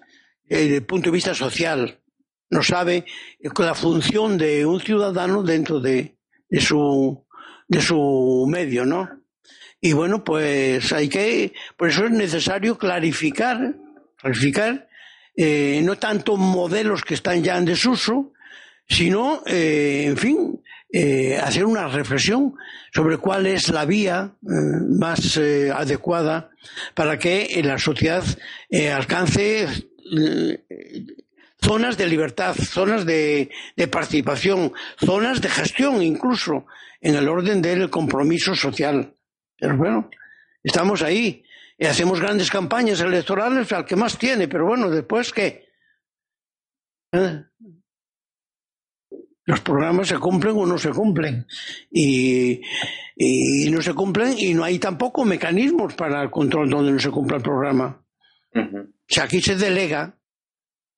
[0.49, 2.01] eh, desde el punto de vista social,
[2.49, 3.05] no sabe
[3.59, 7.27] la función de un ciudadano dentro de, de su,
[7.67, 9.11] de su medio, ¿no?
[9.81, 13.75] Y bueno, pues hay que, por eso es necesario clarificar
[14.17, 14.89] clarificar,
[15.37, 18.33] eh, no tanto modelos que están ya en desuso,
[18.89, 22.55] sino, eh, en fin, eh, hacer una reflexión
[22.95, 26.51] sobre cuál es la vía más adecuada
[26.95, 28.25] para que la sociedad
[28.95, 29.67] alcance
[31.61, 36.65] zonas de libertad, zonas de, de, participación, zonas de gestión incluso,
[37.01, 39.15] en el orden del compromiso social.
[39.59, 40.09] Pero bueno,
[40.63, 41.43] estamos ahí
[41.79, 45.67] y hacemos grandes campañas electorales al que más tiene, pero bueno, después qué.
[47.13, 47.45] ¿Eh?
[49.45, 51.47] Los programas se cumplen o no se cumplen.
[51.91, 52.61] Y,
[53.15, 57.11] y, no se cumplen y no hay tampoco mecanismos para el control donde no se
[57.11, 58.05] cumpla el programa.
[58.55, 60.19] O sea, aquí se delega,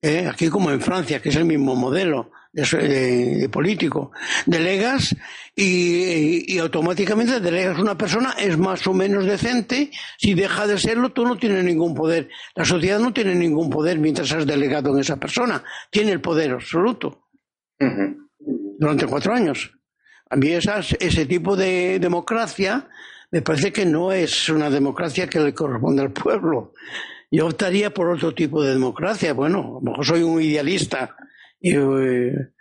[0.01, 0.27] ¿eh?
[0.27, 4.11] aquí como en Francia, que es el mismo modelo de, político.
[4.45, 5.15] Delegas
[5.55, 9.91] y, automáticamente delegas una persona, es más o menos decente.
[10.17, 12.29] Si deja de serlo, tú no tienes ningún poder.
[12.55, 15.63] La sociedad no tiene ningún poder mientras has delegado en esa persona.
[15.89, 17.27] Tiene el poder absoluto.
[18.77, 19.71] Durante cuatro años.
[20.29, 22.87] A mí ese tipo de democracia
[23.31, 26.73] me parece que no es una democracia que le corresponde al pueblo.
[27.31, 29.33] Yo optaría por otro tipo de democracia.
[29.33, 31.15] Bueno, a lo mejor soy un idealista
[31.61, 32.53] eh,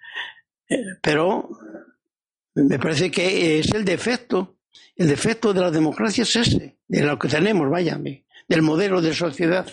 [1.02, 1.48] pero
[2.54, 4.58] me parece que es el defecto,
[4.96, 7.98] el defecto de la democracia es ese, de lo que tenemos, vaya,
[8.48, 9.66] del modelo de sociedad.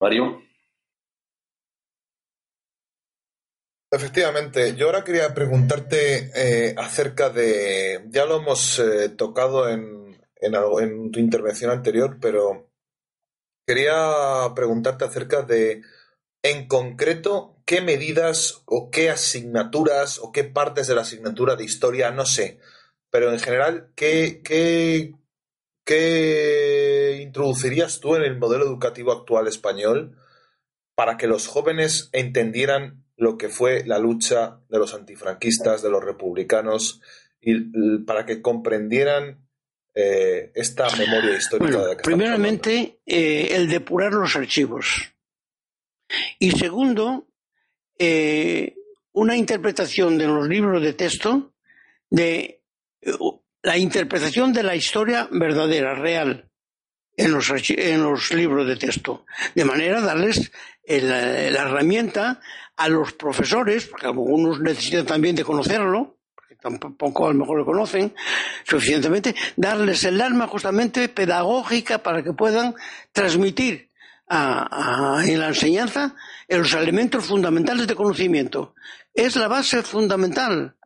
[0.00, 0.42] Mario.
[3.90, 10.54] Efectivamente, yo ahora quería preguntarte eh, acerca de, ya lo hemos eh, tocado en, en,
[10.80, 12.72] en tu intervención anterior, pero
[13.64, 15.82] quería preguntarte acerca de
[16.44, 22.10] en concreto, ¿qué medidas o qué asignaturas o qué partes de la asignatura de historia,
[22.10, 22.60] no sé,
[23.10, 25.14] pero en general, ¿qué, qué,
[25.84, 30.18] qué introducirías tú en el modelo educativo actual español
[30.94, 36.04] para que los jóvenes entendieran lo que fue la lucha de los antifranquistas, de los
[36.04, 37.00] republicanos,
[37.40, 39.46] y para que comprendieran
[39.94, 45.13] eh, esta memoria histórica de la que Primeramente, eh, el depurar los archivos.
[46.38, 47.28] Y segundo,
[47.98, 48.74] eh,
[49.12, 51.54] una interpretación de los libros de texto
[52.10, 52.62] de
[53.00, 53.12] eh,
[53.62, 56.50] la interpretación de la historia verdadera, real,
[57.16, 59.24] en los, en los libros de texto,
[59.54, 60.50] de manera darles
[60.86, 62.40] la herramienta
[62.76, 67.64] a los profesores, porque algunos necesitan también de conocerlo, porque tampoco a lo mejor lo
[67.64, 68.14] conocen
[68.64, 72.74] suficientemente, darles el alma justamente pedagógica para que puedan
[73.12, 73.88] transmitir
[74.28, 76.14] en la enseñanza
[76.48, 78.74] en los elementos fundamentales de conocimiento.
[79.12, 80.76] Es la base fundamental.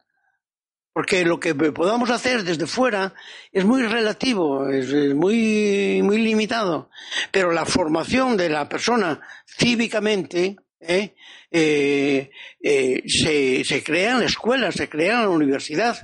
[0.92, 3.14] porque lo que podamos hacer desde fuera
[3.52, 6.90] es muy relativo, es muy, muy limitado,
[7.30, 11.14] pero la formación de la persona cívicamente ¿eh?
[11.50, 12.30] Eh,
[12.60, 15.96] eh, se, se crea en la escuela, se crea en la universidad,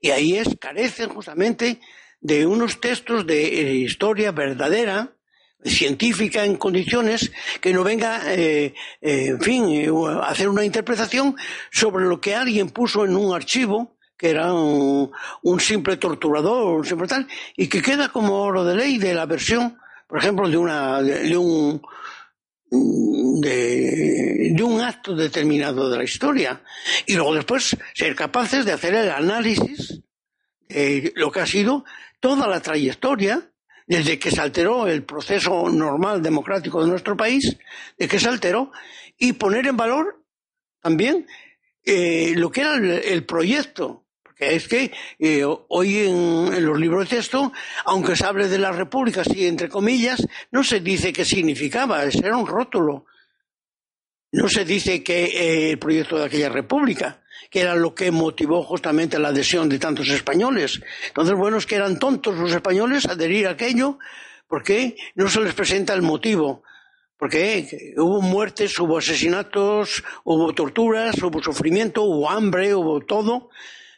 [0.00, 1.80] y ahí es, carecen justamente
[2.20, 5.12] de unos textos de historia verdadera,
[5.64, 11.36] científica en condiciones que no venga, en fin, a hacer una interpretación
[11.70, 15.10] sobre lo que alguien puso en un archivo que era un,
[15.60, 19.78] simple torturador, un simple tal, y que queda como oro de ley de la versión,
[20.08, 21.80] por ejemplo, de una de, un
[23.40, 26.60] de, de, un acto determinado de la historia.
[27.06, 30.02] Y luego después ser capaces de hacer el análisis
[30.68, 31.84] de lo que ha sido
[32.18, 33.47] toda la trayectoria
[33.88, 37.56] desde que se alteró el proceso normal democrático de nuestro país,
[37.96, 38.70] de que se alteró,
[39.16, 40.22] y poner en valor
[40.80, 41.26] también
[41.84, 44.04] eh, lo que era el proyecto
[44.38, 47.52] es que eh, hoy en, los libros de texto,
[47.84, 52.36] aunque se hable de la república, así entre comillas, no se dice qué significaba, era
[52.36, 53.06] un rótulo.
[54.30, 58.62] No se dice que eh, el proyecto de aquella república, que era lo que motivó
[58.62, 60.80] justamente la adhesión de tantos españoles.
[61.08, 63.98] Entonces, bueno, es que eran tontos los españoles adherir a aquello
[64.46, 66.62] porque no se les presenta el motivo.
[67.16, 73.50] Porque hubo muertes, hubo asesinatos, hubo torturas, hubo sufrimiento, hubo hambre, hubo todo.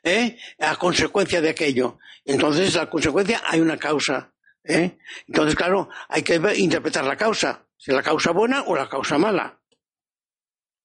[0.03, 0.37] ¿eh?
[0.59, 1.99] a consecuencia de aquello.
[2.25, 4.33] Entonces, la consecuencia hay una causa.
[4.65, 4.99] ¿eh?
[5.27, 9.60] Entonces, claro, hay que interpretar la causa, si la causa buena o la causa mala.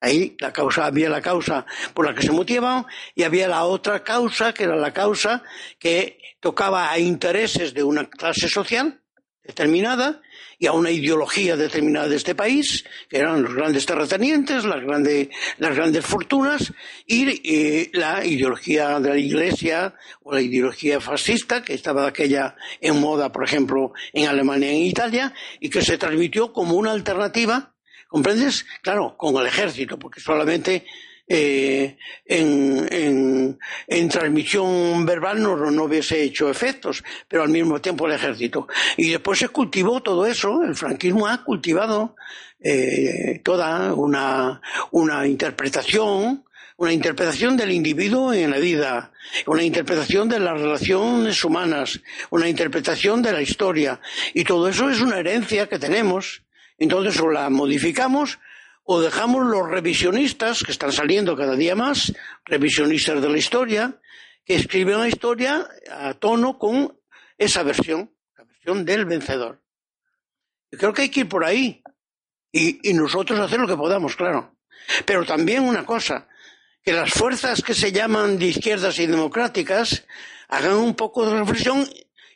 [0.02, 2.86] Ahí la causa, había la causa por la que se motivaban
[3.16, 5.44] y había la otra causa, que era la causa
[5.80, 9.02] que tocaba a intereses de una clase social
[9.44, 10.22] determinada
[10.58, 16.06] y a una ideología determinada de este país, que eran los grandes terratenientes, las, grandes
[16.06, 16.74] fortunas,
[17.06, 19.94] y la ideología de la Iglesia
[20.24, 24.88] o la ideología fascista, que estaba aquella en moda, por ejemplo, en Alemania y en
[24.88, 27.75] Italia, y que se transmitió como una alternativa,
[28.08, 28.66] ¿comprendes?
[28.82, 30.86] Claro, con el ejército, porque solamente
[31.28, 38.14] eh, en, en, transmisión verbal no, no hubiese hecho efectos, pero al mismo tiempo el
[38.14, 38.68] ejército.
[38.96, 42.16] Y después se cultivó todo eso, el franquismo ha cultivado
[42.60, 46.46] eh, toda una, una interpretación,
[46.78, 49.12] una interpretación del individuo en la vida,
[49.48, 54.00] una interpretación de las relaciones humanas, una interpretación de la historia.
[54.34, 56.45] Y todo eso es una herencia que tenemos.
[56.78, 58.40] Entonces o la modificamos
[58.84, 62.14] o dejamos los revisionistas, que están saliendo cada día más,
[62.46, 64.00] revisionistas de la historia,
[64.46, 66.96] que escriben la historia a tono con
[67.38, 69.64] esa versión, la versión del vencedor.
[70.72, 71.82] Yo creo que hay que ir por ahí
[72.52, 74.56] y, y nosotros hacer lo que podamos, claro.
[75.04, 76.28] Pero también una cosa,
[76.84, 80.06] que las fuerzas que se llaman de izquierdas y democráticas
[80.48, 81.88] hagan un poco de reflexión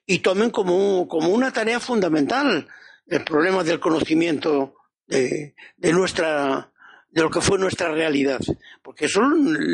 [0.07, 2.67] y tomen como, como una tarea fundamental
[3.10, 4.76] el problema del conocimiento
[5.07, 6.72] de, de nuestra
[7.12, 8.39] de lo que fue nuestra realidad,
[8.84, 9.22] porque eso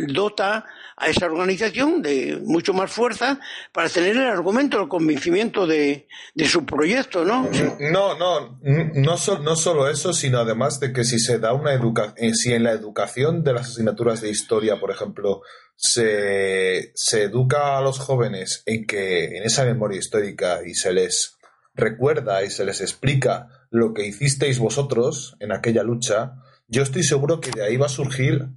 [0.07, 0.65] dota
[0.95, 3.39] a esa organización de mucho más fuerza
[3.73, 7.49] para tener el argumento, el convencimiento de, de su proyecto, ¿no?
[7.79, 12.13] No, no, no, no solo eso, sino además de que si se da una educación,
[12.17, 15.41] eh, si en la educación de las asignaturas de historia, por ejemplo,
[15.75, 21.34] se, se educa a los jóvenes en que en esa memoria histórica y se les
[21.75, 26.35] recuerda y se les explica lo que hicisteis vosotros en aquella lucha,
[26.67, 28.49] yo estoy seguro que de ahí va a surgir,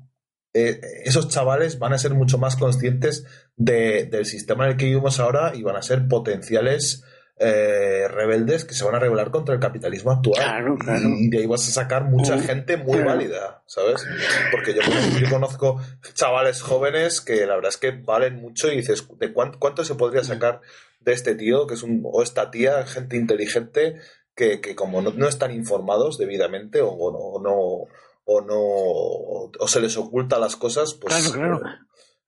[0.54, 5.20] eh, esos chavales van a ser mucho más conscientes del sistema en el que vivimos
[5.20, 7.04] ahora y van a ser potenciales
[7.40, 10.76] eh, rebeldes que se van a rebelar contra el capitalismo actual.
[11.18, 14.04] Y de ahí vas a sacar mucha gente muy válida, ¿sabes?
[14.50, 14.80] Porque yo,
[15.20, 15.80] yo, conozco
[16.14, 19.94] chavales jóvenes que la verdad es que valen mucho y dices, ¿de cuánto, cuánto se
[19.94, 20.60] podría sacar
[21.00, 24.00] de este tío, que es un, o esta tía, gente inteligente,
[24.34, 27.88] que, que como no, no, están informados debidamente o, o no,
[28.24, 31.78] o no, o, se les oculta las cosas, pues claro, claro.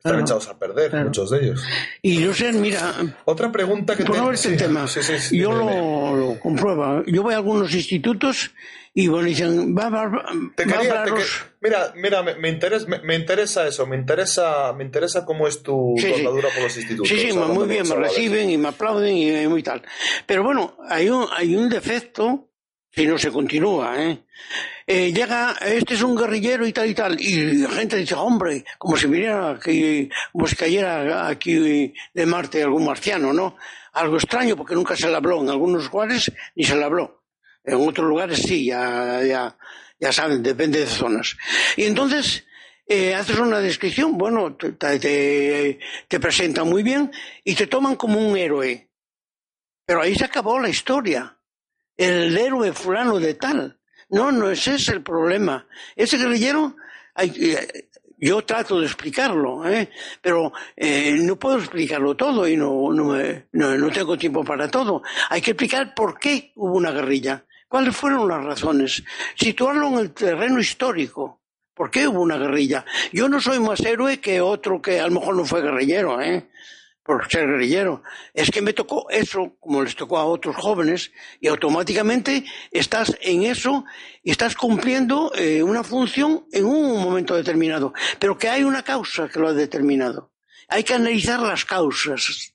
[0.03, 1.63] Eh, están echados a perder, muchos de ellos.
[2.01, 2.95] Y yo sé, mira.
[3.27, 4.33] Otra pregunta que tengo.
[4.33, 4.87] este tema.
[5.31, 7.05] yo lo, lo, compruebo.
[7.05, 8.51] Yo voy a algunos institutos
[8.95, 10.25] y bueno, dicen, va, va, va,
[10.57, 11.23] te quería, te que,
[11.61, 15.63] Mira, mira, me, me interesa, me, me, interesa eso, me interesa, me interesa cómo es
[15.63, 17.09] tu sí, andadura por los institutos.
[17.09, 19.83] Sí, sí, muy bien, me reciben y me aplauden y muy tal.
[20.25, 22.49] Pero bueno, hay un, hay un defecto
[22.91, 24.25] si no se continúa, ¿eh?
[24.91, 25.13] ¿Eh?
[25.13, 28.97] llega, este es un guerrillero y tal y tal, y la gente dice, hombre, como
[28.97, 33.57] si viniera aquí, como si cayera aquí de Marte algún marciano, ¿no?
[33.93, 37.23] Algo extraño porque nunca se le habló, en algunos lugares ni se le habló,
[37.65, 39.57] en otros lugares sí, ya, ya,
[39.99, 41.37] ya saben, depende de zonas.
[41.77, 42.45] Y entonces,
[42.87, 45.79] eh, haces una descripción, bueno, te, te,
[46.09, 47.13] te presentan muy bien
[47.45, 48.91] y te toman como un héroe.
[49.87, 51.37] Pero ahí se acabó la historia.
[51.97, 53.80] El héroe fulano de tal.
[54.11, 55.67] No, no ese es el problema.
[55.95, 56.77] Ese guerrillero,
[57.17, 57.89] eh,
[58.19, 59.91] yo trato de explicarlo, ¿eh?
[60.21, 63.17] pero eh, no puedo explicarlo todo y no, no,
[63.53, 65.03] no, no, tengo tiempo para todo.
[65.29, 69.03] Hay que explicar por qué hubo una guerrilla, cuáles fueron las razones,
[69.37, 71.41] situarlo en el terreno histórico.
[71.73, 72.85] ¿Por qué hubo una guerrilla?
[73.11, 76.50] Yo no soy más héroe que otro que a lo mejor no fue guerrillero, ¿eh?
[77.11, 78.05] Por ser guerrillero.
[78.33, 83.43] Es que me tocó eso, como les tocó a otros jóvenes, y automáticamente estás en
[83.43, 83.85] eso
[84.23, 89.29] y estás cumpliendo eh, una función en un momento determinado, pero que hay una causa
[89.29, 90.31] que lo ha determinado.
[90.69, 92.55] Hay que analizar las causas.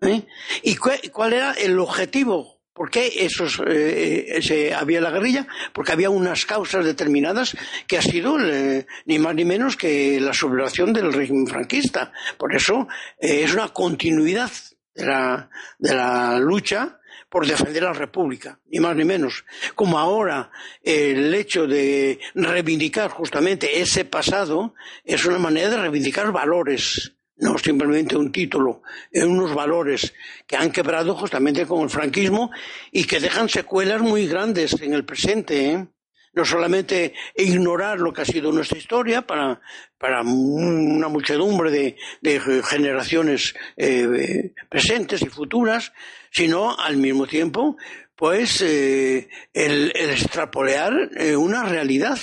[0.00, 0.26] ¿eh?
[0.64, 5.46] ¿Y cuál era el objetivo ¿Por qué esos, eh, ese, había la guerrilla?
[5.72, 7.56] Porque había unas causas determinadas
[7.86, 12.12] que ha sido eh, ni más ni menos que la sublevación del régimen franquista.
[12.36, 12.88] Por eso
[13.20, 14.50] eh, es una continuidad
[14.92, 15.48] de la,
[15.78, 16.98] de la lucha
[17.28, 19.44] por defender la República, ni más ni menos.
[19.76, 20.50] Como ahora
[20.82, 28.16] el hecho de reivindicar justamente ese pasado es una manera de reivindicar valores no simplemente
[28.16, 30.14] un título, en unos valores
[30.46, 32.50] que han quebrado justamente con el franquismo
[32.92, 35.70] y que dejan secuelas muy grandes en el presente.
[35.70, 35.86] ¿eh?
[36.32, 39.60] No solamente ignorar lo que ha sido nuestra historia para,
[39.98, 45.92] para una muchedumbre de, generaciones eh, presentes y futuras,
[46.30, 47.76] sino al mismo tiempo,
[48.16, 50.92] pues, eh, el, el, extrapolear
[51.36, 52.18] una realidad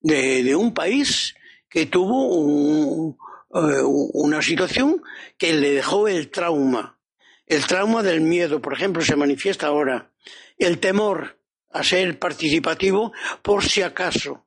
[0.00, 1.34] de, de un país
[1.68, 3.16] que tuvo un,
[3.52, 5.02] eh, una situación
[5.36, 6.98] que le dejó el trauma.
[7.46, 10.12] El trauma del miedo, por ejemplo, se manifiesta ahora.
[10.56, 11.38] El temor
[11.72, 14.46] a ser participativo por si acaso.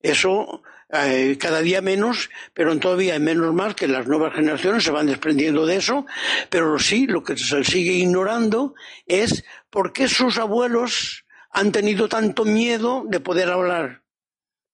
[0.00, 5.06] Eso eh, cada día menos, pero todavía menos más que las nuevas generaciones se van
[5.06, 6.06] desprendiendo de eso,
[6.50, 8.74] pero sí lo que se sigue ignorando
[9.06, 14.03] es por qué sus abuelos han tenido tanto miedo de poder hablar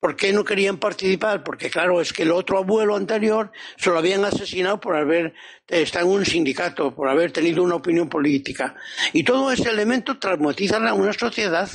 [0.00, 1.44] ¿Por qué no querían participar?
[1.44, 5.34] Porque claro, es que el otro abuelo anterior se lo habían asesinado por haber
[5.68, 8.74] estado en un sindicato, por haber tenido una opinión política.
[9.12, 11.68] Y todo ese elemento traumatiza a una sociedad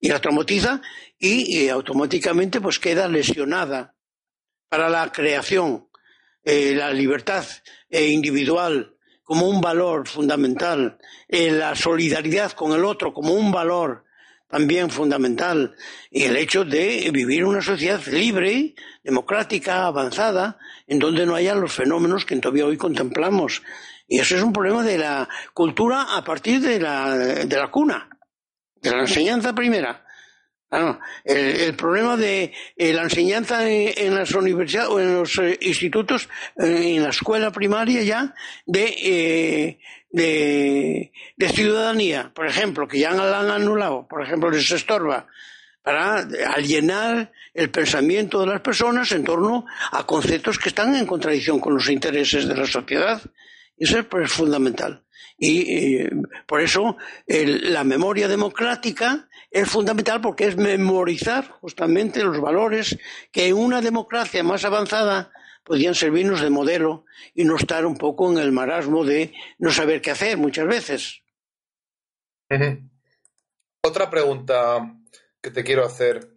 [0.00, 0.80] y la traumatiza
[1.18, 3.94] y, automáticamente pues queda lesionada
[4.70, 5.88] para la creación,
[6.44, 7.44] eh, la libertad
[7.90, 10.96] eh, individual como un valor fundamental,
[11.28, 14.04] eh, la solidaridad con el otro como un valor
[14.48, 15.76] también fundamental
[16.10, 18.74] y el hecho de vivir una sociedad libre,
[19.04, 23.62] democrática, avanzada, en donde no haya los fenómenos que todavía hoy contemplamos.
[24.06, 28.08] Y eso es un problema de la cultura a partir de la, de la cuna,
[28.76, 30.04] de la enseñanza primera.
[30.70, 36.28] Ah, el, problema de eh, la enseñanza en, las universidades o en los eh, institutos,
[36.58, 38.34] eh, en la escuela primaria ya,
[38.66, 39.78] de,
[40.10, 41.12] de,
[41.52, 45.26] ciudadanía, por ejemplo, que ya la han anulado, por ejemplo, les estorba,
[45.82, 51.60] para alienar el pensamiento de las personas en torno a conceptos que están en contradicción
[51.60, 53.22] con los intereses de la sociedad.
[53.76, 55.04] Eso es fundamental.
[55.38, 56.04] Y
[56.46, 56.96] por eso
[57.26, 62.98] la memoria democrática es fundamental porque es memorizar justamente los valores
[63.32, 65.30] que en una democracia más avanzada
[65.68, 67.04] podían servirnos de modelo
[67.34, 71.22] y no estar un poco en el marasmo de no saber qué hacer muchas veces.
[73.82, 74.96] Otra pregunta
[75.40, 76.28] que te quiero hacer.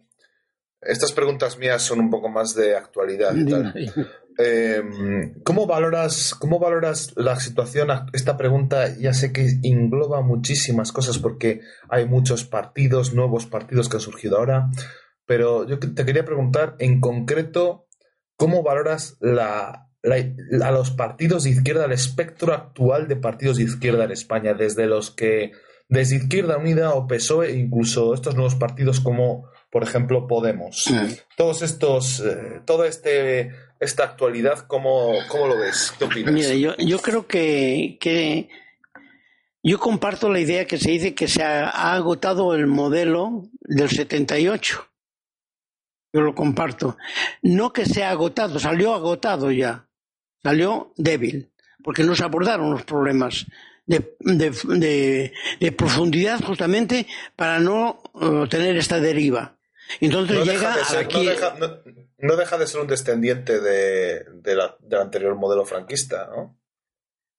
[0.80, 3.34] Estas preguntas mías son un poco más de actualidad.
[3.34, 3.74] Y tal.
[4.38, 4.82] Eh,
[5.44, 7.88] ¿cómo, valoras, ¿Cómo valoras la situación?
[8.12, 13.96] Esta pregunta ya sé que engloba muchísimas cosas porque hay muchos partidos, nuevos partidos que
[13.96, 14.70] han surgido ahora,
[15.26, 17.86] pero yo te quería preguntar en concreto,
[18.42, 24.02] ¿cómo valoras la, a los partidos de izquierda, el espectro actual de partidos de izquierda
[24.02, 25.52] en España, desde los que,
[25.88, 30.92] desde Izquierda Unida o PSOE, incluso estos nuevos partidos como, por ejemplo, Podemos?
[31.36, 35.94] Todos estos, eh, todo este esta actualidad, ¿cómo, cómo lo ves?
[35.96, 36.34] ¿Qué opinas?
[36.34, 38.48] Mira, yo, yo creo que, que
[39.62, 43.88] yo comparto la idea que se dice que se ha, ha, agotado el modelo del
[43.88, 44.91] 78.
[46.12, 46.96] Yo lo comparto.
[47.42, 49.88] No que se ha agotado, salió agotado ya.
[50.42, 51.52] Salió débil,
[51.82, 53.46] porque no se abordaron los problemas
[53.86, 57.06] de, de, de, de profundidad justamente
[57.36, 59.56] para no uh, tener esta deriva.
[60.00, 61.24] Entonces no llega de ser, aquí...
[61.24, 61.68] no, deja, no,
[62.18, 66.58] no, deja, de ser un descendiente de, de la, del anterior modelo franquista, ¿no?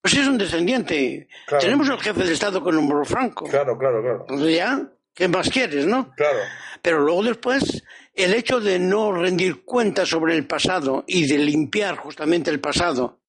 [0.02, 1.28] Pues es un descendiente.
[1.48, 1.64] Claro.
[1.64, 3.46] Tenemos el jefe de Estado con número franco.
[3.46, 4.20] Claro, claro, claro.
[4.22, 6.12] Entonces ya, ¿qué más quieres, no?
[6.16, 6.40] Claro.
[6.82, 7.84] Pero luego después
[8.14, 13.22] el hecho de no rendir cuentas sobre el pasado y de limpiar justamente el pasado,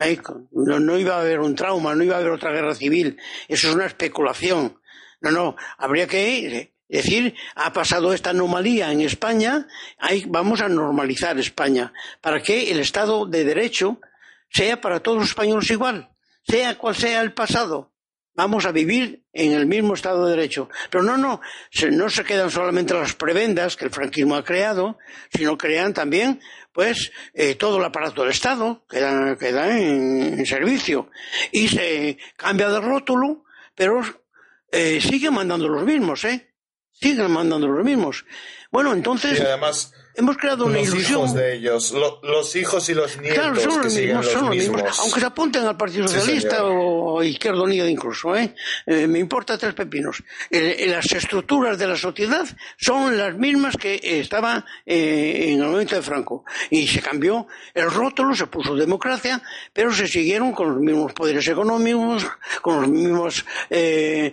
[0.00, 0.18] ¿eh?
[0.52, 3.18] no, no, iba a haber un trauma, no iba a haber otra guerra civil,
[3.48, 4.80] eso es una especulación.
[5.20, 9.66] No, no, habría que decir, ha pasado esta anomalía en España,
[9.98, 14.00] ahí vamos a normalizar España, para que el Estado de Derecho
[14.50, 16.10] sea para todos los españoles igual,
[16.46, 17.95] sea cual sea el pasado
[18.36, 20.68] vamos a vivir en el mismo Estado de Derecho.
[20.90, 21.40] Pero no, no,
[21.90, 24.98] no se quedan solamente las prebendas que el franquismo ha creado,
[25.34, 26.40] sino crean también,
[26.72, 31.10] pues, eh, todo el aparato del Estado queda, queda en, servicio.
[31.50, 34.02] Y se cambia de rótulo, pero
[34.70, 36.52] eh, siguen mandando los mismos, ¿eh?
[36.92, 38.24] Siguen mandando los mismos.
[38.70, 39.40] Bueno, entonces.
[39.40, 41.20] además hemos creado una los ilusión.
[41.20, 43.38] Hijos de ellos, los hijos y los nietos.
[43.38, 47.62] Claro, son los, mismos, son los mismos, Aunque se apunten al Partido Socialista o Izquierda
[47.62, 48.54] Unida incluso, ¿eh?
[48.86, 49.06] ¿eh?
[49.06, 50.22] me importa tres pepinos.
[50.50, 52.46] las estructuras de la sociedad
[52.76, 56.44] son las mismas que estaban eh, en el momento de Franco.
[56.70, 59.42] Y se cambió el rótulo, se puso democracia,
[59.72, 62.26] pero se siguieron con los mismos poderes económicos,
[62.62, 64.32] con los mismos eh,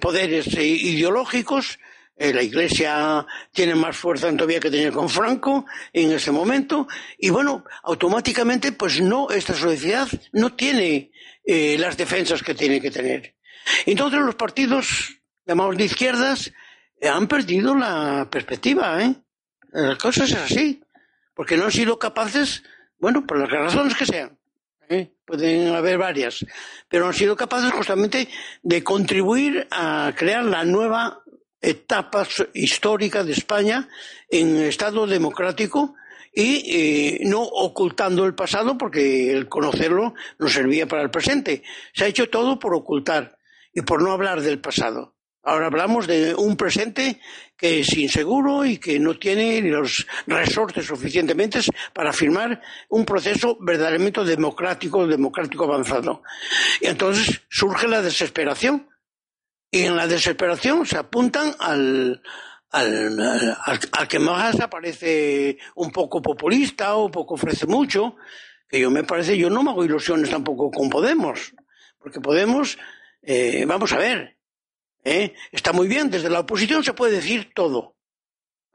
[0.00, 1.78] poderes ideológicos
[2.16, 6.86] eh, la Iglesia tiene más fuerza todavía que tenía con Franco en ese momento
[7.18, 11.10] y bueno, automáticamente pues no, esta sociedad no tiene
[11.44, 13.34] eh, las defensas que tiene que tener.
[13.84, 16.52] Entonces los partidos llamados de izquierdas
[17.00, 19.14] eh, han perdido la perspectiva, ¿eh?
[19.72, 20.80] Las cosas es así,
[21.34, 22.62] porque no han sido capaces,
[22.98, 24.38] bueno, por las razones que sean,
[25.26, 26.46] pueden haber varias,
[26.88, 28.28] pero han sido capaces justamente
[28.62, 31.23] de contribuir a crear la nueva
[31.64, 33.88] etapas históricas de España
[34.28, 35.94] en Estado democrático
[36.32, 41.62] y eh, no ocultando el pasado porque el conocerlo nos servía para el presente.
[41.92, 43.38] Se ha hecho todo por ocultar
[43.72, 45.14] y por no hablar del pasado.
[45.46, 47.20] Ahora hablamos de un presente
[47.56, 51.60] que es inseguro y que no tiene los resortes suficientemente
[51.92, 56.22] para afirmar un proceso verdaderamente democrático, democrático avanzado.
[56.80, 58.88] Y entonces surge la desesperación
[59.74, 62.22] y en la desesperación se apuntan al,
[62.70, 63.58] al,
[63.90, 68.14] al, que más aparece un poco populista o poco ofrece mucho,
[68.68, 71.56] que yo me parece, yo no me hago ilusiones tampoco con Podemos,
[71.98, 72.78] porque Podemos,
[73.20, 74.38] eh, vamos a ver,
[75.02, 75.34] ¿eh?
[75.50, 77.93] está muy bien, desde la oposición se puede decir todo,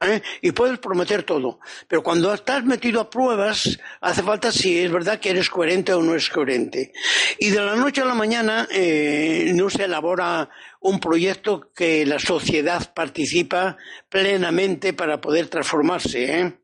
[0.02, 0.22] ¿eh?
[0.41, 1.60] y puedes prometer todo.
[1.88, 6.02] Pero cuando estás metido a pruebas, hace falta si es verdad que eres coherente o
[6.02, 6.93] no es coherente.
[7.38, 12.20] Y de la noche a la mañana eh, no se elabora un proyecto que la
[12.20, 13.78] sociedad participa
[14.08, 16.60] plenamente para poder transformarse.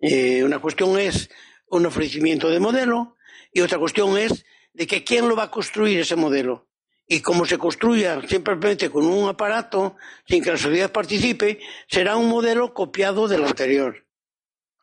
[0.00, 1.30] Eh, una cuestión es
[1.68, 3.16] un ofrecimiento de modelo
[3.52, 6.66] y otra cuestión es de que quién lo va a construir ese modelo
[7.08, 9.96] y como se construya simplemente con un aparato
[10.26, 14.04] sin que la sociedad participe, será un modelo copiado del anterior.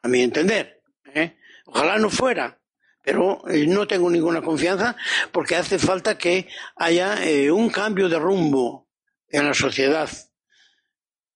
[0.02, 0.82] A mi entender.
[1.14, 1.38] ¿eh?
[1.66, 2.60] Ojalá no fuera,
[3.02, 4.96] pero eh, no tengo ninguna confianza
[5.32, 8.88] porque hace falta que haya eh, un cambio de rumbo
[9.30, 10.10] en la sociedad.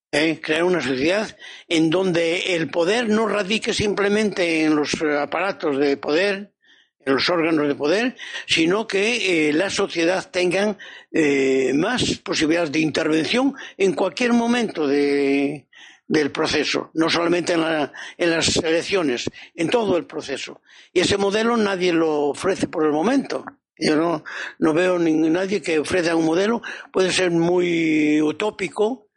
[0.10, 6.54] Crear una sociedad en donde el poder no radique simplemente en los aparatos de poder,
[7.12, 8.16] los órganos de poder,
[8.48, 10.78] sino que eh, la sociedad tenga
[11.12, 15.68] eh, más posibilidades de intervención en cualquier momento de,
[16.08, 17.62] del proceso, no solamente en,
[18.18, 20.62] en, las elecciones, en todo el proceso.
[20.94, 23.46] Y ese modelo nadie lo ofrece por el momento.
[23.80, 24.24] Yo no,
[24.60, 29.08] no veo ni, nadie que ofrezca un modelo, puede ser muy utópico,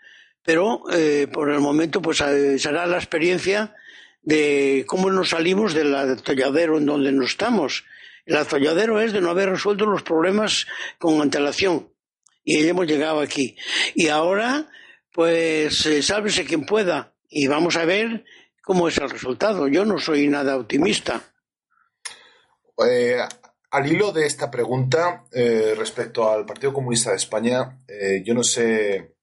[0.45, 3.75] pero eh, por el momento pues será la experiencia
[4.23, 7.85] de cómo nos salimos del atolladero en donde no estamos.
[8.27, 10.67] El atolladero es de no haber resuelto los problemas
[10.99, 11.93] con antelación.
[12.45, 13.57] Y hemos llegado aquí.
[13.95, 14.69] Y ahora,
[15.13, 17.15] pues, eh, sálvese quien pueda.
[17.29, 18.25] Y vamos a ver
[18.63, 19.69] cómo es el resultado.
[19.69, 21.23] Yo no soy nada optimista.
[22.89, 23.19] Eh,
[23.71, 27.79] al hilo de esta pregunta eh, respecto al Partido Comunista de España,
[28.25, 29.15] yo no sé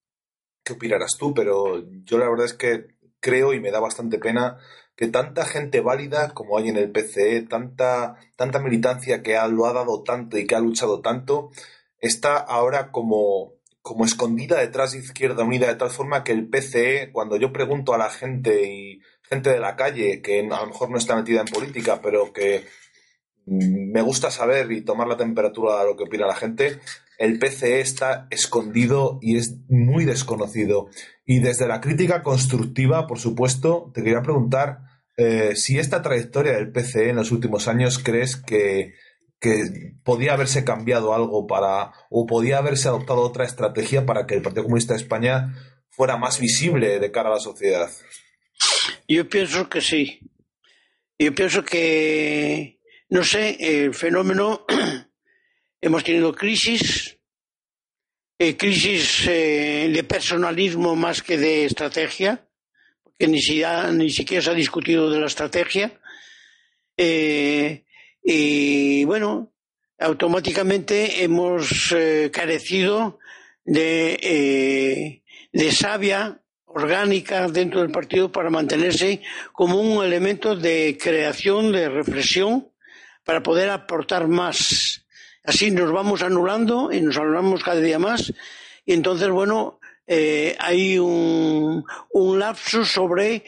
[0.63, 4.57] qué opinarás tú, pero yo la verdad es que creo y me da bastante pena
[4.97, 9.67] que tanta gente válida como hay en el PCE, tanta, tanta militancia que ha, lo
[9.67, 11.51] ha dado tanto y que ha luchado tanto,
[11.99, 17.11] está ahora como, como escondida detrás de Izquierda Unida, de tal forma que el PCE,
[17.11, 20.89] cuando yo pregunto a la gente y gente de la calle, que a lo mejor
[20.89, 22.65] no está metida en política, pero que
[23.45, 26.79] me gusta saber y tomar la temperatura de lo que opina la gente,
[27.19, 30.89] el PCE está escondido y es muy desconocido.
[31.23, 34.86] Y desde la crítica constructiva, por supuesto, te quería preguntar
[35.17, 38.93] eh, si esta trayectoria del PCE en los últimos años crees que,
[40.03, 44.63] podía haberse cambiado algo para, o podía haberse adoptado otra estrategia para que el Partido
[44.63, 45.53] Comunista de España
[45.89, 47.89] fuera más visible de cara a la sociedad.
[49.07, 50.19] Yo pienso que sí.
[51.19, 54.65] Yo pienso que, no sé, el fenómeno,
[55.81, 57.19] hemos tenido crisis,
[58.39, 62.46] eh, crisis eh, de personalismo más que de estrategia,
[63.17, 63.39] que ni,
[63.93, 65.99] ni siquiera se ha discutido de la estrategia.
[66.95, 67.83] Eh,
[68.23, 69.53] y bueno,
[69.99, 71.95] automáticamente hemos
[72.31, 73.19] carecido
[73.63, 81.89] de, de savia orgánica dentro del partido para mantenerse como un elemento de creación, de
[81.89, 82.69] reflexión,
[83.23, 85.05] para poder aportar más.
[85.43, 88.33] Así nos vamos anulando y nos anulamos cada día más.
[88.85, 93.43] Y entonces, bueno, eh, hay un, un lapsus sobre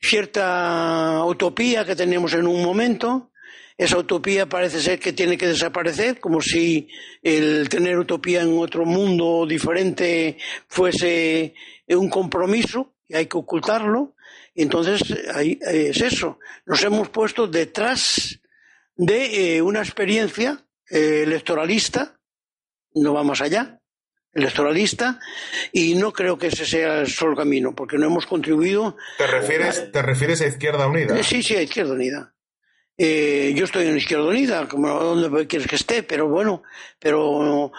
[0.00, 3.30] cierta utopía que teníamos en un momento.
[3.76, 6.88] Esa utopía parece ser que tiene que desaparecer, como si
[7.22, 10.36] el tener utopía en otro mundo diferente
[10.68, 11.54] fuese
[11.88, 14.14] un compromiso y hay que ocultarlo.
[14.54, 15.00] Y entonces
[15.34, 16.38] ahí, es eso.
[16.66, 18.40] Nos hemos puesto detrás
[18.96, 22.20] de eh, una experiencia eh, electoralista,
[22.94, 23.79] no va más allá,
[24.32, 25.18] electoralista,
[25.72, 28.96] y no creo que ese sea el solo camino, porque no hemos contribuido.
[29.18, 31.18] ¿Te refieres, ¿te refieres a Izquierda Unida?
[31.18, 32.34] Eh, sí, sí, a Izquierda Unida.
[32.96, 36.62] yo estoy en Izquierda Unida, como donde quieres que esté, pero bueno,
[36.98, 37.72] pero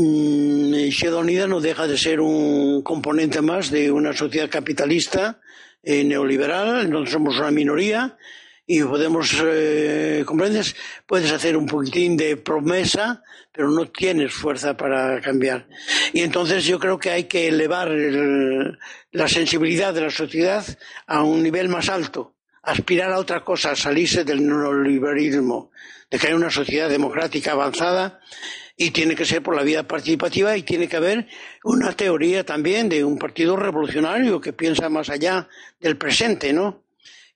[0.00, 5.40] Mm, Izquierda Unida no deja de ser un componente más de una sociedad capitalista
[5.82, 8.16] eh, neoliberal, entonces somos una minoría
[8.70, 10.76] y podemos, eh, ¿comprendes?
[11.06, 15.66] Puedes hacer un poquitín de promesa, pero no tienes fuerza para cambiar.
[16.12, 17.90] Y entonces yo creo que hay que elevar
[19.10, 20.66] la sensibilidad de la sociedad
[21.06, 25.70] a un nivel más alto, aspirar a otra cosa, salirse del neoliberalismo,
[26.10, 28.20] de crear una sociedad democrática avanzada
[28.76, 31.26] y tiene que ser por la vía participativa y tiene que haber
[31.64, 35.48] una teoría también de un partido revolucionario que piensa más allá
[35.80, 36.86] del presente, ¿no?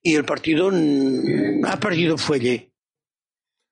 [0.03, 0.71] Y el partido
[1.65, 2.73] ha perdido fuelle.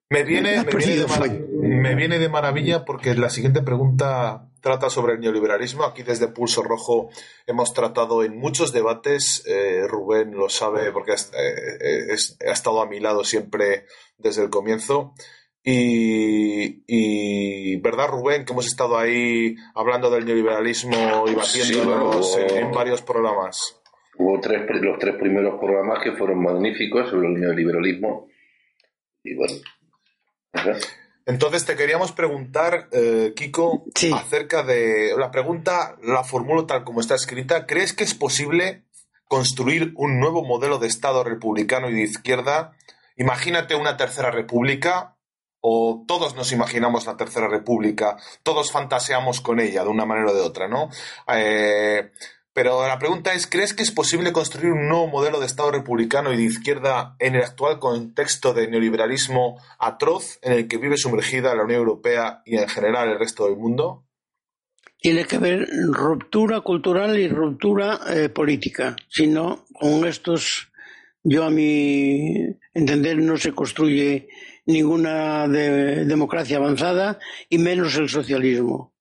[0.09, 5.85] Me viene, me viene, de maravilla porque la siguiente pregunta trata sobre el neoliberalismo.
[5.85, 7.09] Aquí desde Pulso Rojo
[7.47, 12.15] hemos tratado en muchos debates, eh, Rubén lo sabe porque eh,
[12.45, 13.85] ha estado a mi lado siempre
[14.17, 15.13] desde el comienzo.
[15.63, 16.81] Y,
[17.77, 23.80] verdad, Rubén, que hemos estado ahí hablando del neoliberalismo y batiéndonos en, varios programas.
[24.21, 28.27] Hubo tres, los tres primeros programas que fueron magníficos sobre el neoliberalismo.
[29.23, 29.55] Y bueno.
[31.25, 37.15] Entonces te queríamos preguntar, eh, Kiko, acerca de la pregunta, la formulo tal como está
[37.15, 37.65] escrita.
[37.65, 38.83] ¿Crees que es posible
[39.25, 42.77] construir un nuevo modelo de Estado republicano y de izquierda?
[43.17, 45.17] Imagínate una tercera república
[45.61, 50.33] o todos nos imaginamos la Tercera República, todos fantaseamos con ella de una manera o
[50.33, 50.89] de otra, ¿no?
[51.27, 52.11] Eh,
[52.53, 56.33] pero la pregunta es, ¿crees que es posible construir un nuevo modelo de Estado republicano
[56.33, 61.55] y de izquierda en el actual contexto de neoliberalismo atroz en el que vive sumergida
[61.55, 64.05] la Unión Europea y en general el resto del mundo?
[64.99, 68.95] Tiene que haber ruptura cultural y ruptura eh, política.
[69.07, 70.71] Si no, con estos,
[71.23, 72.35] yo a mi
[72.73, 74.27] entender, no se construye
[74.65, 77.17] ninguna democracia avanzada
[77.49, 78.93] y menos el socialismo.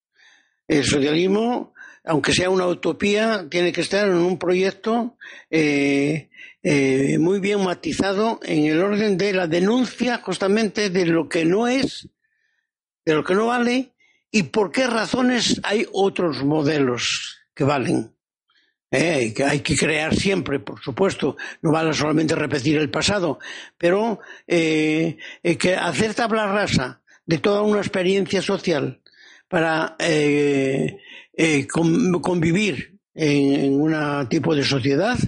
[0.66, 1.74] El socialismo,
[2.04, 5.16] aunque sea una utopía, tiene que estar en un proyecto
[5.50, 6.30] eh,
[6.62, 11.68] eh, muy bien matizado en el orden de la denuncia justamente de lo que no
[11.68, 12.08] es,
[13.04, 13.92] de lo que no vale
[14.30, 18.14] y por qué razones hay otros modelos que valen.
[18.92, 23.38] Eh, que hay que crear siempre, por supuesto, no vale solamente repetir el pasado,
[23.78, 29.00] pero eh, eh, que hacer tabla rasa de toda una experiencia social
[29.48, 29.96] para
[31.68, 35.18] convivir en, un tipo de sociedad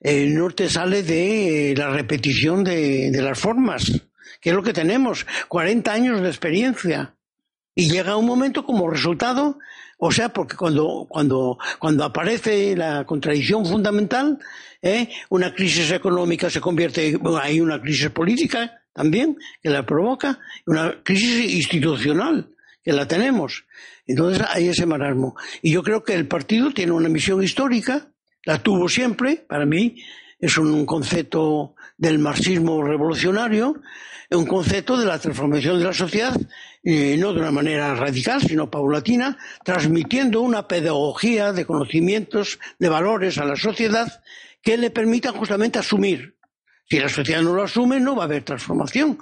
[0.00, 4.02] no te sale de la repetición de, de las formas,
[4.40, 7.14] que es lo que tenemos, 40 años de experiencia.
[7.74, 9.58] Y llega un momento como resultado
[10.00, 14.38] o sea, porque cuando, cuando, cuando aparece la contradicción fundamental,
[14.80, 15.08] ¿eh?
[15.28, 21.02] una crisis económica se convierte, bueno, hay una crisis política también que la provoca, una
[21.02, 22.48] crisis institucional
[22.82, 23.64] que la tenemos.
[24.08, 25.36] Entonces hay ese marasmo.
[25.62, 28.08] Y yo creo que el partido tiene una misión histórica,
[28.44, 30.02] la tuvo siempre, para mí
[30.40, 33.80] es un concepto del marxismo revolucionario,
[34.30, 36.34] un concepto de la transformación de la sociedad,
[36.82, 43.38] eh, no de una manera radical, sino paulatina, transmitiendo una pedagogía de conocimientos, de valores
[43.38, 44.22] a la sociedad
[44.62, 46.36] que le permitan justamente asumir.
[46.88, 49.18] Si la sociedad no lo asume, no va a haber transformación.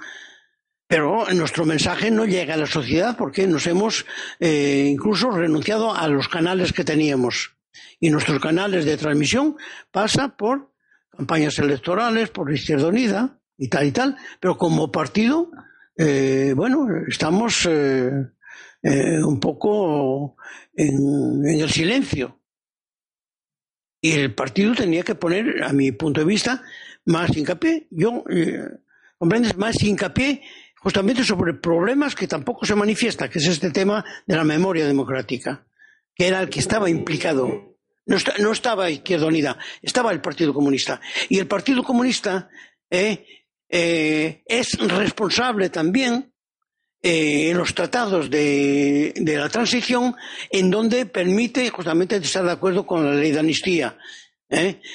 [0.87, 4.05] Pero nuestro mensaje no llega a la sociedad porque nos hemos
[4.39, 7.57] eh, incluso renunciado a los canales que teníamos.
[7.99, 9.57] Y nuestros canales de transmisión
[9.91, 10.71] pasa por
[11.09, 15.49] campañas electorales por Izquierda Unida y tal y tal, pero como partido,
[15.97, 18.11] eh, bueno, estamos eh,
[18.83, 20.35] eh, un poco
[20.75, 22.39] en, el silencio.
[23.99, 26.61] Y el partido tenía que poner, a mi punto de vista,
[27.05, 27.87] más hincapié.
[27.89, 28.23] Yo,
[29.17, 30.43] comprendes, más hincapié
[30.87, 35.67] justamente sobre problemas que tampoco se manifiesta, que es este tema de la memoria democrática,
[36.15, 37.75] que era el que estaba implicado.
[38.05, 41.01] No, estaba Izquierda Unida, estaba el Partido Comunista.
[41.27, 42.47] Y el Partido Comunista
[42.89, 43.25] eh,
[43.67, 46.31] eh, es responsable también
[47.03, 50.15] eh, en los tratados de, de, la transición
[50.49, 53.97] en donde permite justamente estar de acuerdo con la ley de amnistía.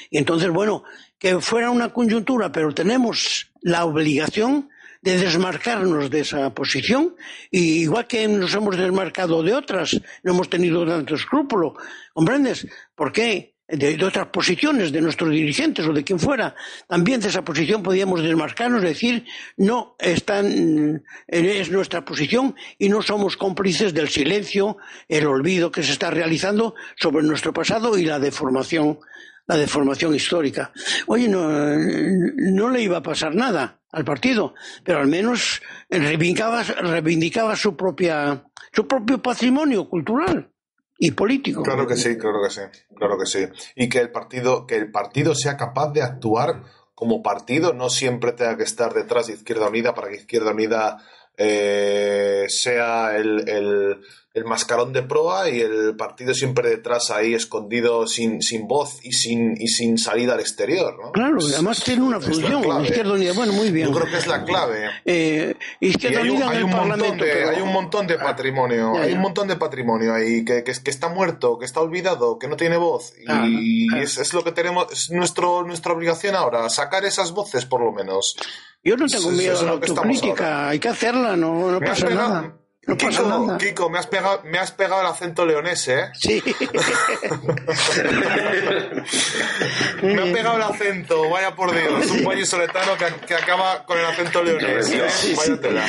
[0.09, 0.85] Y entonces, bueno,
[1.19, 4.71] que fuera una coyuntura, pero tenemos la obligación
[5.03, 7.15] de desmarcarnos de esa posición,
[7.51, 11.75] y igual que nos hemos desmarcado de otras, no hemos tenido tanto escrúpulo,
[12.13, 12.65] ¿comprendes?
[12.95, 13.51] ¿Por qué?
[13.67, 16.55] De, otras posiciones de nuestros dirigentes o de quien fuera,
[16.87, 19.25] también de esa posición podíamos desmarcarnos, decir,
[19.57, 24.77] no, están, es nuestra posición y no somos cómplices del silencio,
[25.09, 28.99] el olvido que se está realizando sobre nuestro pasado y la deformación
[29.47, 30.71] la deformación histórica.
[31.07, 37.55] Oye, no, no le iba a pasar nada al partido, pero al menos reivindicaba, reivindicaba
[37.55, 40.51] su propia, su propio patrimonio cultural
[40.97, 41.63] y político.
[41.63, 42.61] Claro que sí, claro que sí,
[42.95, 43.45] claro que sí.
[43.75, 46.63] Y que el partido, que el partido sea capaz de actuar
[46.95, 50.97] como partido, no siempre tenga que estar detrás de Izquierda Unida para que Izquierda Unida
[51.37, 54.01] eh, sea el, el,
[54.33, 59.13] el, mascarón de proa y el partido siempre detrás ahí escondido sin, sin voz y
[59.13, 60.97] sin, y sin salida al exterior.
[61.01, 61.11] ¿no?
[61.11, 62.63] Claro, además tiene una función.
[62.83, 63.87] Izquierda Unida, bueno, muy bien.
[63.89, 64.89] Yo creo que es la clave.
[65.05, 69.13] Eh, Izquierda hay un, Unida hay un montón de, hay un montón de patrimonio, hay
[69.13, 72.55] un montón de patrimonio ahí que, que, que, está muerto, que está olvidado, que no
[72.55, 77.31] tiene voz y, Es, es, lo que tenemos, es nuestro, nuestra obligación ahora, sacar esas
[77.31, 78.35] voces por lo menos.
[78.83, 82.57] Yo no tengo miedo a la autocrítica, hay que hacerla, no, no pasa nada.
[82.85, 83.57] No Kiko, pasa nada.
[83.57, 86.11] Kiko, me has pegado, me has pegado el acento leonés, ¿eh?
[86.13, 86.43] Sí.
[90.03, 92.11] me ha pegado el acento, vaya por Dios.
[92.11, 94.91] Un país soletano que, que acaba con el acento leonés.
[94.91, 95.09] ¿eh?
[95.09, 95.87] Sí, vaya tela.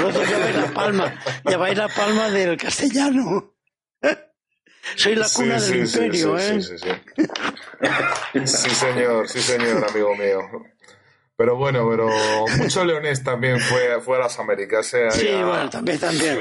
[0.00, 1.14] Vosotros ya vais la palma,
[1.44, 3.52] ya vais la palma del castellano.
[4.96, 6.60] Soy la cuna del imperio, ¿eh?
[6.60, 6.90] Sí, sí, sí.
[8.44, 10.40] Sí, señor, sí, señor, amigo mío.
[11.36, 12.08] Pero bueno, pero
[12.58, 14.92] mucho leonés también fue, fue a las Américas.
[14.94, 15.10] ¿eh?
[15.10, 16.38] Sí, bueno, también, también.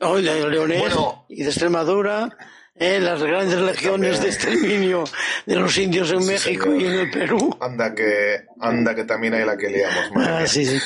[0.00, 0.94] Hoy leonés
[1.28, 2.28] y de Extremadura,
[2.74, 3.00] ¿eh?
[3.00, 5.04] las grandes legiones de exterminio
[5.46, 7.56] de los indios en México y en el Perú.
[7.60, 10.10] Anda que, anda que también hay la que liamos.
[10.16, 10.78] Ah, sí, sí.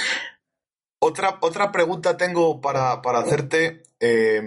[1.01, 3.83] Otra, otra pregunta tengo para, para hacerte.
[3.99, 4.43] Eh,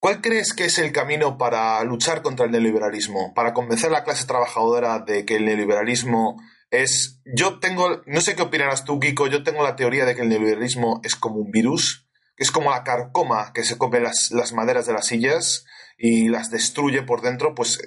[0.00, 3.34] ¿Cuál crees que es el camino para luchar contra el neoliberalismo?
[3.34, 6.40] Para convencer a la clase trabajadora de que el neoliberalismo
[6.70, 10.22] es, yo tengo, no sé qué opinarás tú, Kiko, yo tengo la teoría de que
[10.22, 12.06] el neoliberalismo es como un virus,
[12.36, 15.64] que es como la carcoma que se come las, las maderas de las sillas
[15.98, 17.80] y las destruye por dentro, pues,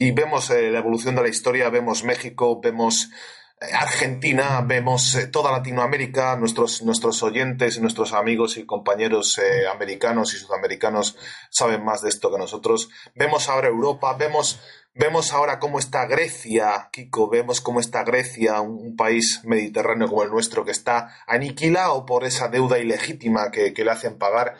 [0.00, 3.10] y vemos eh, la evolución de la historia, vemos México, vemos
[3.60, 9.38] eh, Argentina, vemos eh, toda Latinoamérica, nuestros, nuestros oyentes, nuestros amigos y compañeros
[9.70, 11.18] americanos y sudamericanos
[11.50, 12.88] saben más de esto que nosotros.
[13.14, 14.60] Vemos ahora Europa, vemos
[14.94, 20.30] Vemos ahora cómo está Grecia, Kiko, vemos cómo está Grecia, un, país mediterráneo como el
[20.30, 24.56] nuestro, que está aniquilado por esa deuda ilegítima que, le hacen pagar.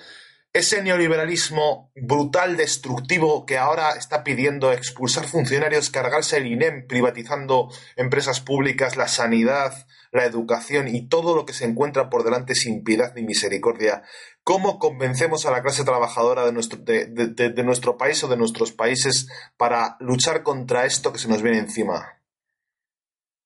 [0.52, 8.40] Ese neoliberalismo brutal, destructivo, que ahora está pidiendo expulsar funcionarios, cargarse el INEM, privatizando empresas
[8.40, 13.12] públicas, la sanidad, la educación y todo lo que se encuentra por delante sin piedad
[13.14, 14.02] ni misericordia.
[14.42, 19.28] ¿Cómo convencemos a la clase trabajadora de nuestro, de, nuestro país o de nuestros países
[19.56, 22.20] para luchar contra esto que se nos viene encima?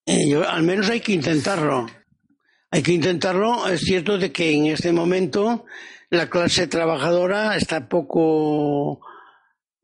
[0.06, 1.86] Eh, al menos hay que intentarlo.
[2.70, 3.68] Hay que intentarlo.
[3.68, 5.64] Es cierto de que en este momento
[6.10, 9.00] la clase trabajadora está poco,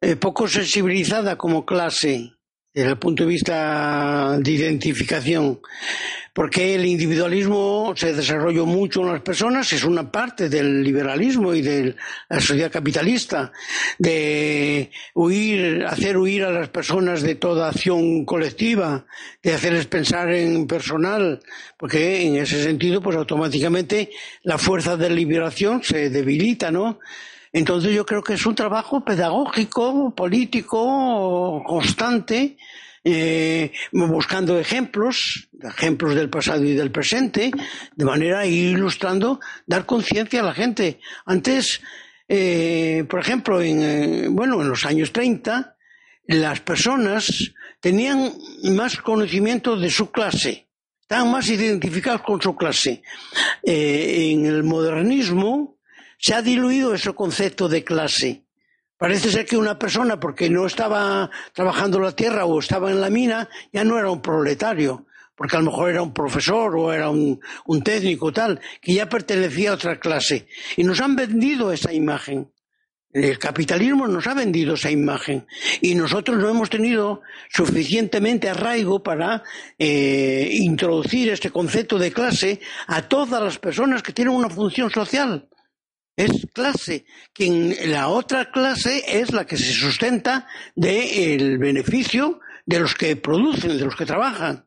[0.00, 2.32] eh, poco sensibilizada como clase
[2.72, 5.60] desde el punto de vista de identificación
[6.32, 11.62] porque el individualismo se desarrolló mucho en las personas, es una parte del liberalismo y
[11.62, 11.96] de
[12.28, 13.52] la sociedad capitalista,
[13.98, 19.06] de huir, hacer huir a las personas de toda acción colectiva,
[19.42, 21.40] de hacerles pensar en personal,
[21.76, 24.10] porque en ese sentido, pues automáticamente
[24.42, 27.00] la fuerza de liberación se debilita, ¿no?
[27.52, 32.56] Entonces yo creo que es un trabajo pedagógico, político, constante,
[33.02, 37.50] eh, buscando ejemplos, ejemplos del pasado y del presente,
[37.96, 41.00] de manera ir ilustrando, dar conciencia a la gente.
[41.24, 41.80] Antes,
[42.28, 45.76] eh, por ejemplo, en, eh, bueno, en los años 30,
[46.26, 48.32] las personas tenían
[48.64, 50.68] más conocimiento de su clase,
[51.00, 53.02] estaban más identificados con su clase.
[53.64, 55.79] En el modernismo
[56.20, 58.44] se ha diluido ese concepto de clase.
[58.98, 63.08] Parece ser que una persona, porque no estaba trabajando la tierra o estaba en la
[63.08, 67.08] mina, ya no era un proletario, porque a lo mejor era un profesor o era
[67.08, 67.40] un,
[67.82, 70.46] técnico tal, que ya pertenecía a otra clase.
[70.76, 72.52] Y nos han vendido esa imagen.
[73.12, 75.44] El capitalismo nos ha vendido esa imagen
[75.80, 79.42] y nosotros no hemos tenido suficientemente arraigo para
[79.78, 85.48] eh, introducir este concepto de clase a todas las personas que tienen una función social.
[86.16, 87.06] Es clase.
[87.32, 93.78] Quien la otra clase es la que se sustenta del beneficio de los que producen,
[93.78, 94.66] de los que trabajan.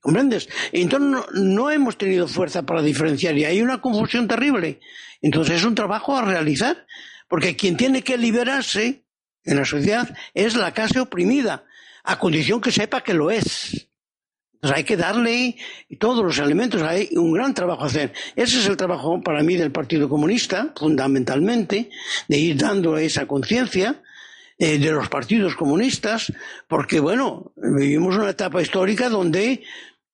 [0.00, 0.48] ¿Comprendes?
[0.72, 4.80] Entonces no, no, hemos tenido fuerza para diferenciar y hay una confusión terrible.
[5.20, 6.86] Entonces es un trabajo a realizar
[7.28, 9.04] porque quien tiene que liberarse
[9.44, 11.64] en la sociedad es la clase oprimida,
[12.04, 13.85] a condición que sepa que lo es.
[14.56, 15.56] Entonces hay que darle
[15.98, 18.12] todos los elementos, hay un gran trabajo a hacer.
[18.34, 21.90] Ese es el trabajo para mí del Partido Comunista, fundamentalmente,
[22.26, 24.02] de ir dando esa conciencia
[24.58, 26.32] eh, de los partidos comunistas,
[26.68, 29.62] porque bueno, vivimos una etapa histórica donde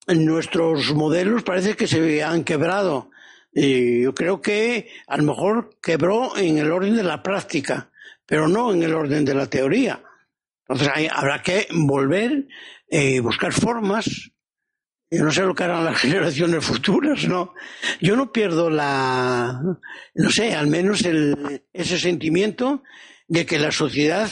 [0.07, 3.09] nuestros modelos parece que se han quebrado
[3.53, 7.91] y yo creo que a lo mejor quebró en el orden de la práctica,
[8.25, 10.03] pero no en el orden de la teoría.
[10.67, 12.47] Entonces habrá que volver
[12.95, 14.32] eh, buscar formas.
[15.19, 17.53] No sé lo que harán las generaciones futuras, ¿no?
[18.01, 19.61] Yo no pierdo la,
[20.15, 22.83] no sé, al menos el, ese sentimiento
[23.27, 24.29] de que la sociedad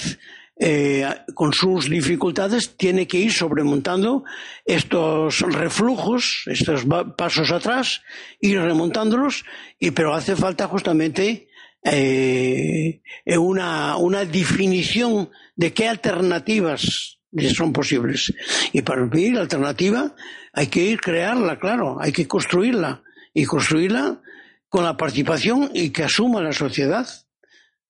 [0.64, 4.24] eh, con sus dificultades, tiene que ir sobremontando
[4.64, 6.86] estos reflujos, estos
[7.18, 8.04] pasos atrás,
[8.40, 9.44] ir remontándolos,
[9.80, 11.48] y, pero hace falta justamente
[11.84, 13.02] eh,
[13.40, 17.18] una, una definición de qué alternativas
[17.56, 18.32] son posibles.
[18.72, 20.14] Y para vivir la alternativa
[20.54, 23.04] hay que ir crearla, claro, hay que construirla.
[23.34, 24.22] Y construirla
[24.68, 27.08] con la participación y que asuma la sociedad.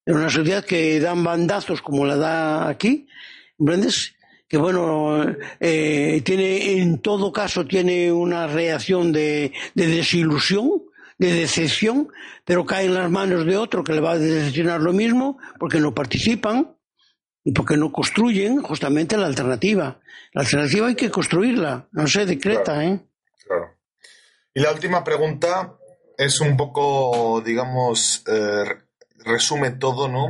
[0.05, 3.07] En una sociedad que dan bandazos como la da aquí,
[3.57, 4.16] ¿comprendes?
[4.47, 5.24] Que bueno,
[5.59, 10.84] eh, tiene, en todo caso tiene una reacción de, desilusión,
[11.18, 12.09] de decepción,
[12.43, 15.80] pero cae en las manos de otro que le va a decepcionar lo mismo porque
[15.80, 16.76] no participan
[17.43, 19.99] y porque no construyen justamente la alternativa.
[20.33, 22.99] La alternativa hay que construirla, no se decreta, ¿eh?
[23.45, 23.75] Claro.
[24.53, 25.75] Y la última pregunta
[26.17, 28.65] es un poco, digamos, eh,
[29.25, 30.27] resume todo, ¿no?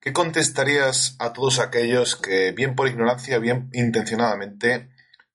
[0.00, 4.90] ¿Qué contestarías a todos aquellos que, bien por ignorancia, bien intencionadamente,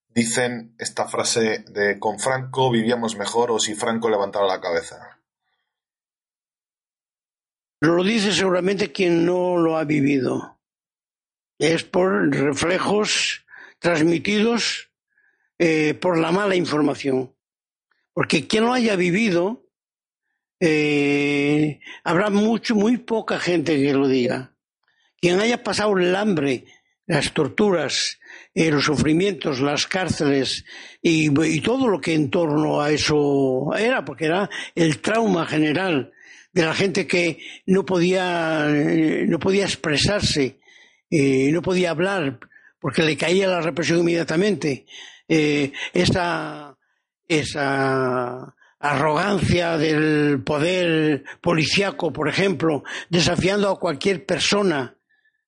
[0.10, 5.20] dicen esta frase de con Franco vivíamos mejor o si Franco levantara la cabeza?
[7.82, 10.55] Lo dice seguramente quien no lo ha vivido.
[11.58, 13.46] Es por reflejos
[13.80, 14.90] transmitidos
[15.58, 17.34] eh, por la mala información.
[18.14, 19.70] Porque quien lo haya vivido
[20.60, 24.56] eh, habrá mucho, muy poca gente que lo diga.
[25.20, 26.66] Quien haya pasado el hambre,
[27.08, 28.20] las torturas,
[28.54, 30.66] eh, los sufrimientos, las cárceles
[31.02, 31.30] y,
[31.62, 36.12] todo lo que en torno a eso era, porque era el trauma general
[36.52, 38.68] de la gente que no podía,
[39.28, 40.60] no podía expresarse,
[41.10, 42.40] no podía hablar,
[42.80, 44.86] porque le caía la represión inmediatamente.
[45.28, 46.78] esa,
[47.28, 54.96] esa arrogancia del poder policiaco, por ejemplo, desafiando a cualquier persona,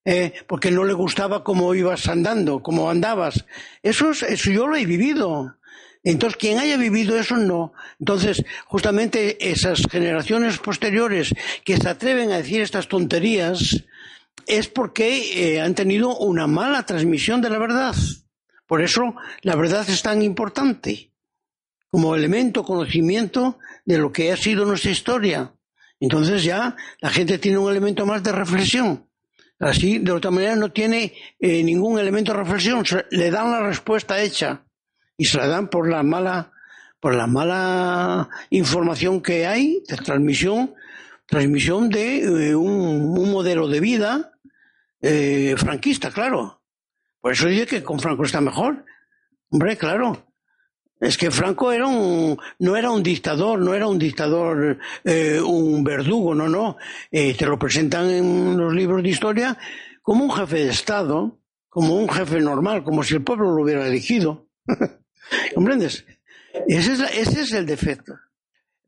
[0.05, 3.45] eh, porque no le gustaba cómo ibas andando, cómo andabas.
[3.83, 5.55] Eso, eso yo lo he vivido.
[6.03, 7.73] Entonces, quien haya vivido eso, no.
[7.99, 11.33] Entonces, justamente esas generaciones posteriores
[11.65, 13.83] que se atreven a decir estas tonterías
[14.47, 17.95] es porque eh, han tenido una mala transmisión de la verdad.
[18.65, 21.11] Por eso la verdad es tan importante
[21.89, 25.53] como elemento, conocimiento de lo que ha sido nuestra historia.
[25.99, 29.07] Entonces ya la gente tiene un elemento más de reflexión.
[29.59, 32.83] Así, de otra manera, no tiene eh, ningún elemento de reflexión.
[33.09, 34.63] le dan la respuesta hecha
[35.17, 36.51] y se la dan por la mala,
[36.99, 40.75] por la mala información que hay de transmisión,
[41.25, 44.36] transmisión de eh, un, modelo de vida
[45.01, 46.61] eh, franquista, claro.
[47.19, 48.85] Por eso dice que con Franco está mejor.
[49.49, 50.27] Hombre, claro.
[50.99, 55.83] Es que Franco era un, no era un dictador, no era un dictador, eh, un
[55.83, 56.77] verdugo, no, no.
[57.11, 59.57] Eh, te lo presentan en los libros de historia
[60.01, 61.39] como un jefe de Estado,
[61.69, 64.47] como un jefe normal, como si el pueblo lo hubiera elegido.
[65.53, 66.05] ¿Comprendes?
[66.67, 68.13] Ese es, ese es el defecto.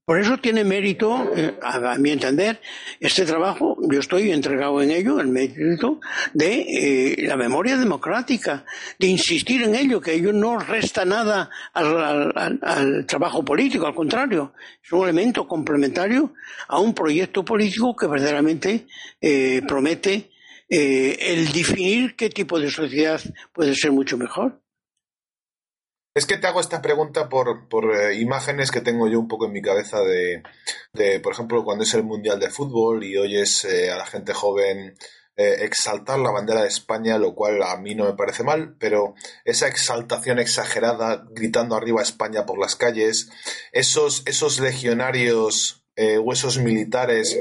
[0.09, 2.59] Por eso tiene mérito, eh, a, mi entender,
[2.99, 5.99] este trabajo, yo estoy entregado en ello, el mérito
[6.33, 8.65] de eh, la memoria democrática,
[8.97, 14.53] de insistir en ello, que ello no resta nada al, trabajo político, al contrario,
[14.83, 16.33] es un elemento complementario
[16.67, 18.87] a un proyecto político que verdaderamente
[19.21, 20.31] eh, promete
[20.67, 23.21] el definir qué tipo de sociedad
[23.53, 24.59] puede ser mucho mejor.
[26.13, 29.53] Es que te hago esta pregunta por, eh, imágenes que tengo yo un poco en
[29.53, 30.41] mi cabeza de,
[31.21, 34.95] por ejemplo, cuando es el Mundial de Fútbol y oyes eh, a la gente joven
[35.37, 39.13] eh, exaltar la bandera de España, lo cual a mí no me parece mal, pero
[39.45, 43.29] esa exaltación exagerada gritando arriba España por las calles,
[43.71, 45.85] esos, esos legionarios
[46.23, 47.37] o esos militares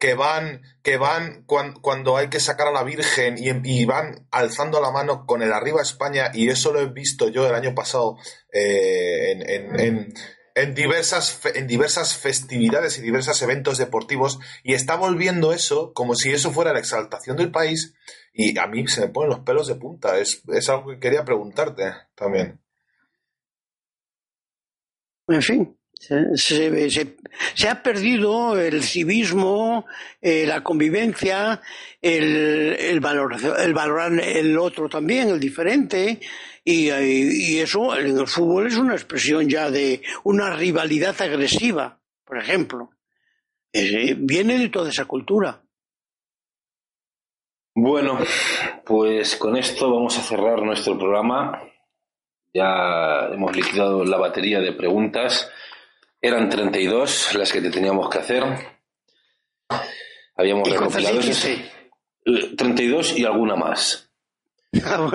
[0.00, 4.90] que van, que van cuando, hay que sacar a la Virgen y, van alzando la
[4.90, 8.16] mano con el arriba España, y eso lo he visto yo el año pasado
[8.52, 10.12] eh,
[10.54, 16.32] en, diversas, en diversas festividades y diversos eventos deportivos, y está volviendo eso como si
[16.32, 17.94] eso fuera la exaltación del país,
[18.32, 20.18] y a mí se me ponen los pelos de punta.
[20.18, 22.60] Es, es algo que quería preguntarte también.
[25.28, 29.84] En fin, se, ha perdido el civismo,
[30.20, 31.60] eh, la convivencia,
[32.00, 36.20] el, el, valor, el valorar el otro también, el diferente,
[36.64, 42.38] y, y, eso en el fútbol es una expresión ya de una rivalidad agresiva, por
[42.38, 42.90] ejemplo.
[43.72, 45.62] Eh, viene de toda esa cultura.
[47.74, 48.18] Bueno,
[48.84, 51.62] pues con esto vamos a cerrar nuestro programa.
[52.52, 55.50] Ya hemos liquidado la batería de preguntas.
[56.22, 58.44] Eran 32 las que te teníamos que hacer.
[60.36, 61.20] Habíamos recopilado
[62.56, 64.06] 32 y alguna más.
[64.84, 65.10] Ah,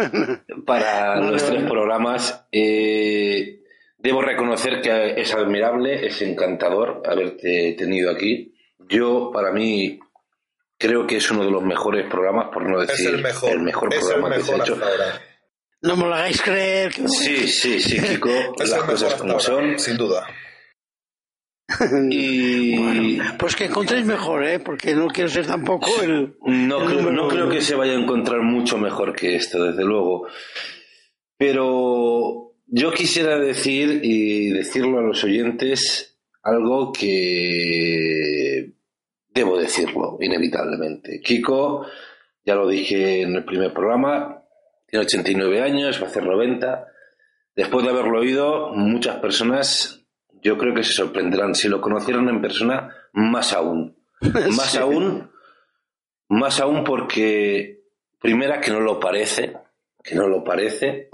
[0.65, 2.45] Para los tres programas.
[2.51, 3.61] Eh,
[3.97, 8.53] debo reconocer que es admirable, es encantador haberte tenido aquí.
[8.89, 9.97] Yo, para mí,
[10.77, 13.21] creo que es uno de los mejores programas, por no decir el
[13.61, 14.77] mejor, programa que se ha hecho.
[15.81, 16.93] No me lo hagáis creer.
[17.07, 18.29] Sí, sí, sí, Kiko,
[18.59, 19.79] las cosas como son.
[19.79, 20.27] Sin duda.
[22.11, 24.59] Y pues que encontréis mejor, ¿eh?
[24.59, 26.35] porque no quiero ser tampoco el.
[26.45, 30.27] No, creo, no creo que se vaya a encontrar mucho mejor que esto, desde luego.
[31.37, 38.73] Pero yo quisiera decir y decirlo a los oyentes algo que
[39.29, 41.19] debo decirlo, inevitablemente.
[41.19, 41.85] Kiko,
[42.45, 44.43] ya lo dije en el primer programa,
[44.87, 46.87] tiene 89 años, va a hacer 90.
[47.55, 50.04] Después de haberlo oído, muchas personas
[50.45, 51.55] yo creo que se sorprenderán.
[51.55, 53.97] Si lo conocieran en persona, más aún.
[54.21, 55.29] Más aún,
[56.29, 57.83] más aún porque,
[58.19, 59.57] primera, que no lo parece,
[60.01, 61.09] que no lo parece.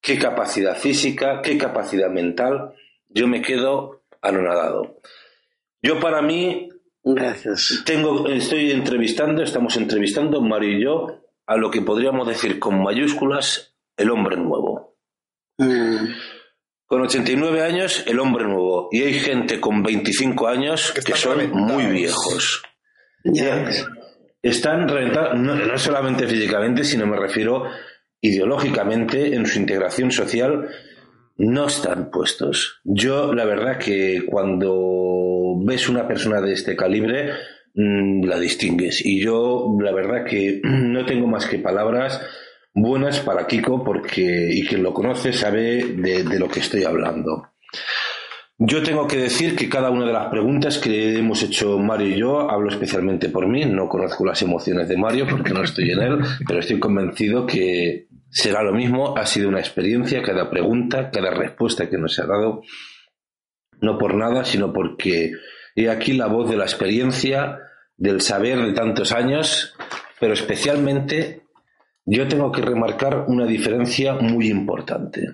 [0.00, 2.74] Qué capacidad física, qué capacidad mental.
[3.08, 5.00] Yo me quedo anonadado.
[5.80, 6.68] Yo para mí,
[7.04, 7.82] Gracias.
[7.84, 11.06] Tengo, estoy entrevistando, estamos entrevistando, Mario y yo,
[11.46, 14.94] a lo que podríamos decir con mayúsculas, el hombre nuevo.
[15.58, 16.12] Mm.
[16.92, 18.90] Con 89 años, el hombre nuevo.
[18.92, 22.62] Y hay gente con 25 años que, son muy viejos.
[24.42, 27.64] Están reventados, no, solamente físicamente, sino me refiero
[28.20, 30.68] ideológicamente, en su integración social,
[31.38, 32.82] no están puestos.
[32.84, 37.30] Yo, la verdad, que cuando ves una persona de este calibre,
[37.74, 39.02] mm, la distingues.
[39.02, 42.20] Y yo, la verdad, que no tengo más que palabras
[42.74, 47.48] buenas para Kiko porque, y quien lo conoce sabe de, lo que estoy hablando.
[48.58, 52.18] Yo tengo que decir que cada una de las preguntas que hemos hecho Mario y
[52.18, 56.00] yo, hablo especialmente por mí, no conozco las emociones de Mario porque no estoy en
[56.00, 61.30] él, pero estoy convencido que será lo mismo, ha sido una experiencia, cada pregunta, cada
[61.30, 62.62] respuesta que nos ha dado,
[63.80, 65.32] no por nada, sino porque
[65.74, 67.58] he aquí la voz de la experiencia,
[67.96, 69.74] del saber de tantos años,
[70.20, 71.41] pero especialmente
[72.04, 75.28] yo tengo que remarcar una diferencia muy importante.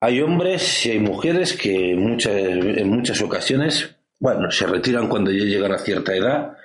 [0.00, 5.30] Hay hombres y hay mujeres que en muchas, en muchas ocasiones, bueno, se retiran cuando
[5.30, 6.56] ya llegan a cierta edad.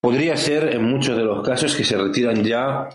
[0.00, 2.88] Podría ser en muchos de los casos que se retiran ya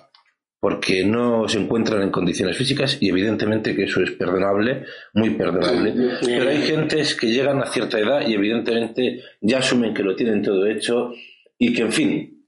[0.60, 5.94] porque no se encuentran en condiciones físicas y evidentemente que eso es perdonable, muy perdonable.
[6.26, 10.42] Pero hay gentes que llegan a cierta edad y evidentemente ya asumen que lo tienen
[10.42, 11.12] todo hecho
[11.58, 12.43] y que, en fin,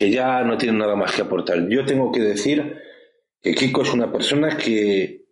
[0.00, 1.68] que ya no tiene nada más que aportar.
[1.68, 2.80] Yo tengo que decir
[3.42, 5.26] que Kiko es una persona que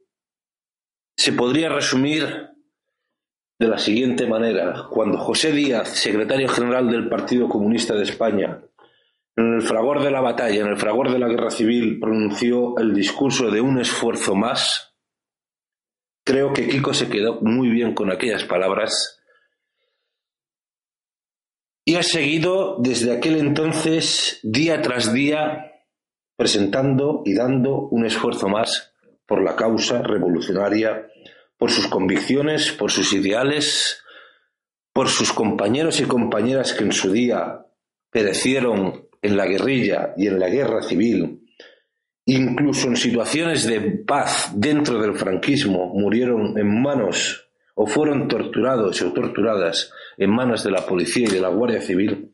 [1.16, 2.50] se podría resumir
[3.58, 4.84] de la siguiente manera.
[4.90, 8.62] Cuando José Díaz, secretario general del Partido Comunista de España,
[9.36, 12.94] en el fragor de la batalla, en el fragor de la guerra civil, pronunció el
[12.94, 14.88] discurso de un esfuerzo más,
[16.28, 19.17] Creo que Kiko se quedó muy bien con aquellas palabras
[21.88, 25.72] y ha seguido desde aquel entonces, día tras día,
[26.36, 28.92] presentando y dando un esfuerzo más
[29.24, 31.08] por la causa revolucionaria,
[31.56, 34.02] por sus convicciones, por sus ideales,
[34.92, 37.64] por sus compañeros y compañeras que en su día
[38.10, 41.40] perecieron en la guerrilla y en la guerra civil,
[42.26, 47.47] incluso en situaciones de paz dentro del franquismo, murieron en manos
[47.80, 52.32] o fueron torturados o torturadas en manos de la policía y de la Guardia Civil.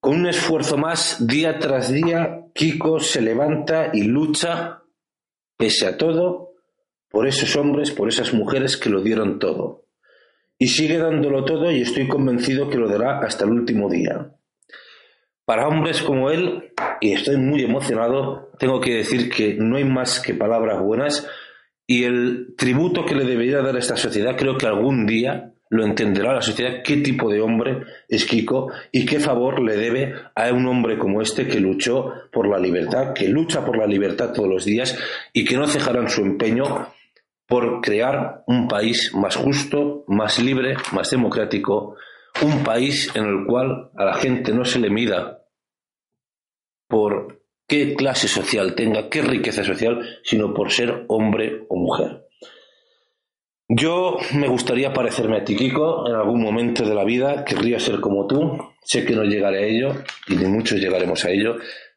[0.00, 4.82] Con un esfuerzo más, día tras día, Kiko se levanta y lucha,
[5.56, 6.54] pese a todo,
[7.08, 9.86] por esos hombres, por esas mujeres que lo dieron todo
[10.58, 14.32] y sigue dándolo todo y estoy convencido que lo dará hasta el último día.
[15.44, 20.18] Para hombres como él, y estoy muy emocionado, tengo que decir que no hay más
[20.18, 21.28] que palabras buenas
[21.86, 25.84] y el tributo que le debería dar a esta sociedad creo que algún día lo
[25.84, 30.52] entenderá la sociedad qué tipo de hombre es Kiko y qué favor le debe a
[30.52, 34.48] un hombre como este que luchó por la libertad, que lucha por la libertad todos
[34.48, 34.96] los días
[35.32, 36.88] y que no cejará su empeño
[37.46, 41.96] por crear un país más justo, más libre, más democrático,
[42.42, 45.42] un país en el cual a la gente no se le mida
[46.88, 47.35] por
[47.66, 52.26] qué clase social tenga, qué riqueza social, sino por ser hombre o mujer.
[53.68, 58.00] Yo me gustaría parecerme a ti, Kiko, en algún momento de la vida, querría ser
[58.00, 59.88] como tú, sé que no llegaré a ello,
[60.28, 61.56] y ni muchos llegaremos a ello,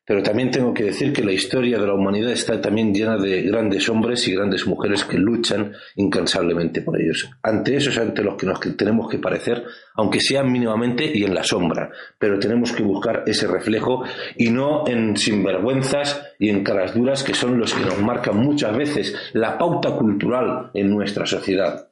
[0.10, 3.44] pero también tengo que decir que la historia de la humanidad está también llena de
[3.44, 7.30] grandes hombres y grandes mujeres que luchan incansablemente por ellos.
[7.44, 9.64] Ante eso es ante los que nos tenemos que parecer,
[9.94, 14.04] aunque sea mínimamente y en la sombra, pero tenemos que buscar ese reflejo
[14.36, 18.76] y no en sinvergüenzas y en caras duras que son los que nos marcan muchas
[18.76, 21.92] veces la pauta cultural en nuestra sociedad.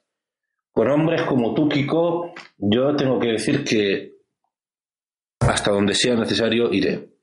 [0.72, 4.14] Con hombres como tú, Kiko, yo tengo que decir que
[5.40, 7.17] hasta donde sea necesario iré.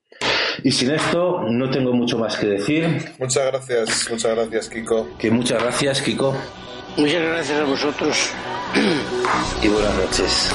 [0.62, 3.12] Y sin esto no tengo mucho más que decir.
[3.18, 5.08] Muchas gracias, muchas gracias, Kiko.
[5.18, 6.34] Que muchas gracias, Kiko.
[6.96, 8.30] Muchas gracias a vosotros.
[9.62, 10.50] Y buenas noches.